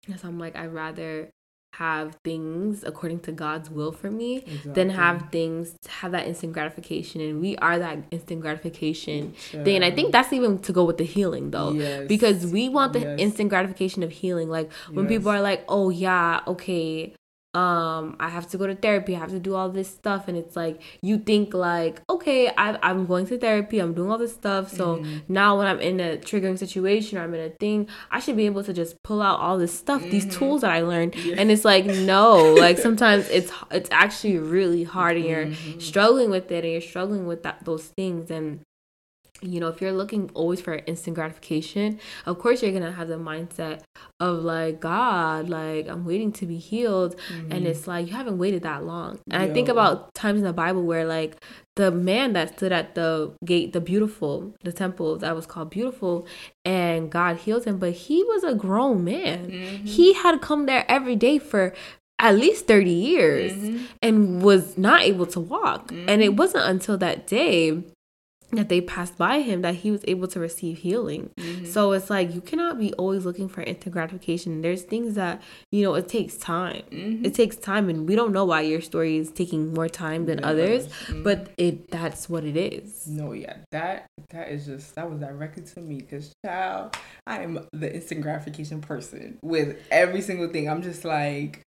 [0.09, 1.30] Yes, I'm like, I'd rather
[1.79, 4.72] have things according to God's will for me Exactly.
[4.75, 7.20] than have things have that instant gratification.
[7.20, 9.77] And we are that instant gratification thing.
[9.77, 11.72] And I think that's even to go with the healing though.
[11.72, 12.07] Yes.
[12.09, 13.20] Because we want the Yes.
[13.20, 14.49] instant gratification of healing.
[14.49, 17.14] Like when people are like, oh yeah, okay,
[17.55, 20.36] um i have to go to therapy i have to do all this stuff and
[20.36, 24.32] it's like you think like okay I, i'm going to therapy i'm doing all this
[24.34, 25.32] stuff so Mm-hmm.
[25.32, 28.46] now when i'm in a triggering situation or i'm in a thing i should be
[28.46, 31.28] able to just pull out all this stuff these tools that i learned Mm-hmm.
[31.30, 31.34] Yeah.
[31.38, 35.78] and it's like no like sometimes it's it's actually really hard and you're Mm-hmm.
[35.80, 38.61] struggling with it and you're struggling with that those things and
[39.45, 43.16] you know if you're looking always for instant gratification of course you're gonna have the
[43.16, 43.80] mindset
[44.20, 47.14] of like god like i'm waiting to be healed
[47.51, 49.78] and it's like you haven't waited that long and i think Mm-hmm.
[49.78, 51.36] About times in the bible where like
[51.76, 56.26] the man that stood at the gate the beautiful the temple that was called beautiful
[56.64, 59.84] and god healed him but he was a grown man Mm-hmm.
[59.86, 61.72] he had come there every day for
[62.18, 63.84] at least 30 years Mm-hmm.
[64.03, 67.82] and was not able to walk and it wasn't until that day
[68.57, 71.30] that they passed by him that he was able to receive healing.
[71.36, 71.66] Mm-hmm.
[71.66, 74.62] So it's like you cannot be always looking for instant gratification.
[74.62, 76.82] There's things that, you know, it takes time.
[76.90, 77.24] Mm-hmm.
[77.24, 80.44] It takes time and we don't know why your story is taking more time than
[80.44, 81.22] others, others.
[81.22, 83.07] but it that's what it is.
[83.07, 86.96] No, yeah, that that is just that was directed to me because child,
[87.26, 90.68] I am the instant gratification person with every single thing.
[90.68, 91.62] I'm just like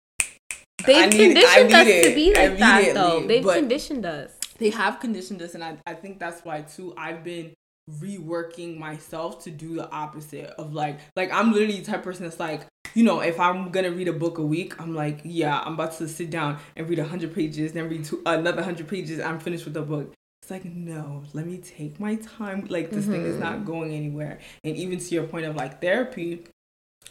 [0.85, 3.25] They've I need- I conditioned us need to be like that though.
[3.25, 4.31] They've conditioned us.
[4.57, 6.93] They have conditioned us, and I I think that's why too.
[6.97, 7.53] I've been
[8.01, 12.23] reworking myself to do the opposite of like like I'm literally the type of person
[12.23, 15.61] that's like you know if I'm gonna read a book a week I'm like yeah
[15.63, 19.19] I'm about to sit down and read hundred pages then read two, another hundred pages
[19.19, 20.13] I'm finished with the book.
[20.41, 22.65] It's like no let me take my time.
[22.69, 23.43] Like this thing is mm-hmm.
[23.43, 24.39] not going anywhere.
[24.63, 26.45] And even to your point of like therapy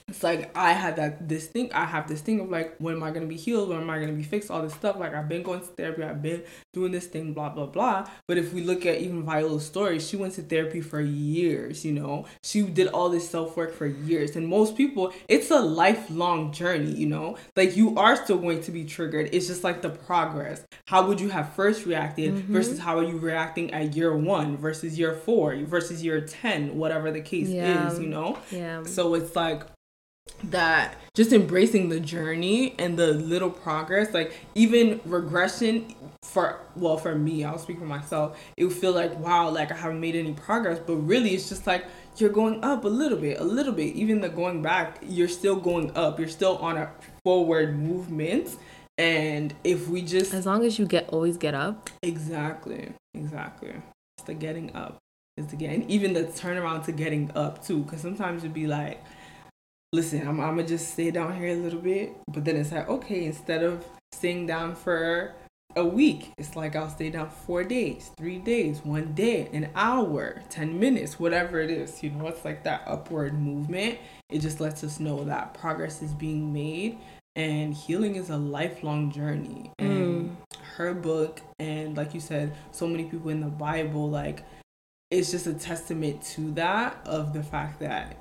[0.06, 3.02] it's like I had that this thing I have this thing of like when am
[3.02, 3.70] I gonna be healed?
[3.70, 4.50] When am I gonna be fixed?
[4.50, 4.96] All this stuff.
[4.96, 6.02] Like I've been going to therapy.
[6.02, 6.42] I've been
[6.74, 8.06] doing this thing blah blah blah.
[8.28, 11.92] But if we look at even Viola's story she went to therapy for years you
[11.92, 12.26] know?
[12.42, 14.36] She did all this self work for years.
[14.36, 17.38] And most people it's a lifelong journey you know?
[17.56, 19.30] Like you are still going to be triggered.
[19.32, 20.66] It's just like the progress.
[20.86, 22.52] How would you have first reacted mm-hmm.
[22.52, 27.10] versus how are you reacting at year one versus year four versus year 10 whatever
[27.10, 27.90] the case Yeah.
[27.90, 28.38] is you know?
[28.50, 28.82] Yeah.
[28.82, 29.62] so it's like
[30.50, 37.14] that just embracing the journey and the little progress, like even regression for well for
[37.14, 40.32] me, I'll speak for myself, it would feel like wow, like I haven't made any
[40.32, 40.78] progress.
[40.84, 41.84] But really it's just like
[42.16, 43.94] you're going up a little bit, a little bit.
[43.94, 46.18] Even the going back, you're still going up.
[46.18, 46.90] You're still on a
[47.24, 48.56] forward movement.
[48.96, 51.90] And if we just As long as you get always get up.
[52.02, 53.74] Exactly, exactly.
[54.18, 54.98] It's the getting up.
[55.36, 57.82] It's the getting, even the turnaround to getting up too.
[57.82, 59.02] Because sometimes you'd be like,
[59.94, 62.88] listen, I'm, I'm gonna just stay down here a little bit, but then it's like,
[62.88, 65.34] okay, instead of staying down for
[65.76, 70.42] a week, it's like I'll stay down four days, three days, one day, an hour,
[70.50, 72.02] ten minutes, whatever it is.
[72.02, 73.98] You know, it's like that upward movement.
[74.30, 76.98] It just lets us know that progress is being made.
[77.36, 79.70] And healing is a lifelong journey.
[79.78, 80.36] And mm.
[80.76, 84.42] her book and like you said so many people in the bible like
[85.10, 88.16] it's just a testament to that of the fact that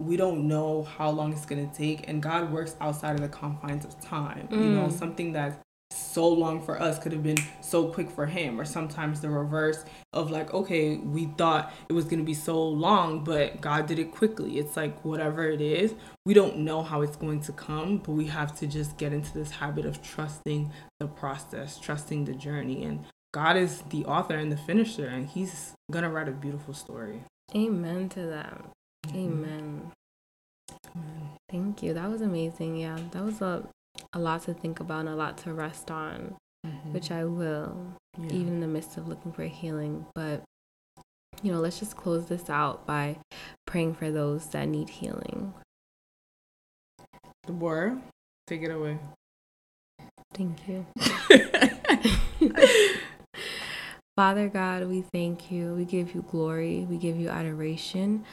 [0.00, 3.28] we don't know how long it's going to take and god works outside of the
[3.28, 4.98] confines of time you know Mm.
[4.98, 5.56] something that's
[5.92, 9.84] so long for us could have been so quick for him or sometimes the reverse
[10.12, 13.98] of like okay we thought it was going to be so long but god did
[13.98, 15.94] it quickly it's like whatever it is
[16.24, 19.32] we don't know how it's going to come but we have to just get into
[19.34, 24.50] this habit of trusting the process trusting the journey and god is the author and
[24.50, 27.22] the finisher and he's gonna write a beautiful story
[27.54, 28.62] Amen to that.
[29.08, 29.92] Amen.
[31.48, 31.94] Thank you.
[31.94, 32.76] That was amazing.
[32.76, 33.66] Yeah, that was a
[34.12, 36.36] a lot to think about and a lot to rest on,
[36.66, 36.92] Mhm.
[36.92, 38.32] which I will, Yeah.
[38.32, 40.06] even in the midst of looking for healing.
[40.14, 40.42] But
[41.42, 43.18] you know, let's just close this out by
[43.66, 45.54] praying for those that need healing.
[47.46, 48.00] Deborah,
[48.46, 48.98] take it away
[50.34, 50.86] Thank you.
[54.16, 55.74] Father God, we thank you.
[55.74, 56.86] We give you glory.
[56.88, 58.24] We give you adoration.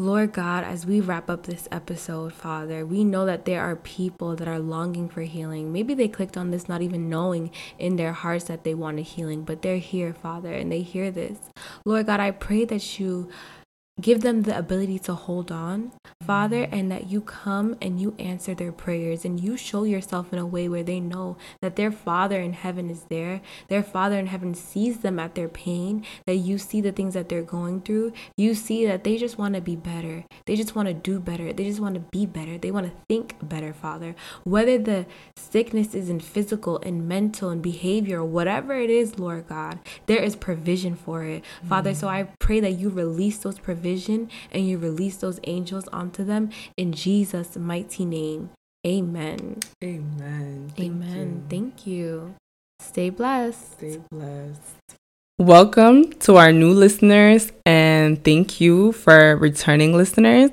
[0.00, 4.34] Lord God, as we wrap up this episode, Father, we know that there are people
[4.34, 5.74] that are longing for healing.
[5.74, 9.44] Maybe they clicked on this not even knowing in their hearts that they wanted healing,
[9.44, 11.36] but they're here, Father, and they hear this.
[11.84, 13.28] Lord God, I pray that you
[14.00, 18.54] give them the ability to hold on, Father, and that you come and you answer
[18.54, 22.40] their prayers and you show yourself in a way where they know that their Father
[22.40, 23.40] in heaven is there.
[23.68, 27.28] Their Father in heaven sees them at their pain, that you see the things that
[27.28, 28.12] they're going through.
[28.36, 30.24] You see that they just want to be better.
[30.46, 31.52] They just want to do better.
[31.52, 32.58] They just want to be better.
[32.58, 34.14] They want to think better, Father.
[34.44, 39.78] Whether the sickness is in physical and mental and behavior, whatever it is, Lord God,
[40.06, 41.44] there is provision for it.
[41.68, 41.96] Father, mm.
[41.96, 46.50] so I pray that you release those provision and you release those angels onto them
[46.76, 48.50] in Jesus' mighty name.
[48.86, 49.60] Amen.
[49.82, 50.70] Amen.
[50.76, 51.28] Thank Amen.
[51.28, 51.42] you.
[51.48, 52.34] Thank you.
[52.80, 53.72] Stay blessed.
[53.72, 54.76] Stay blessed.
[55.38, 60.50] Welcome to our new listeners and thank you for returning listeners.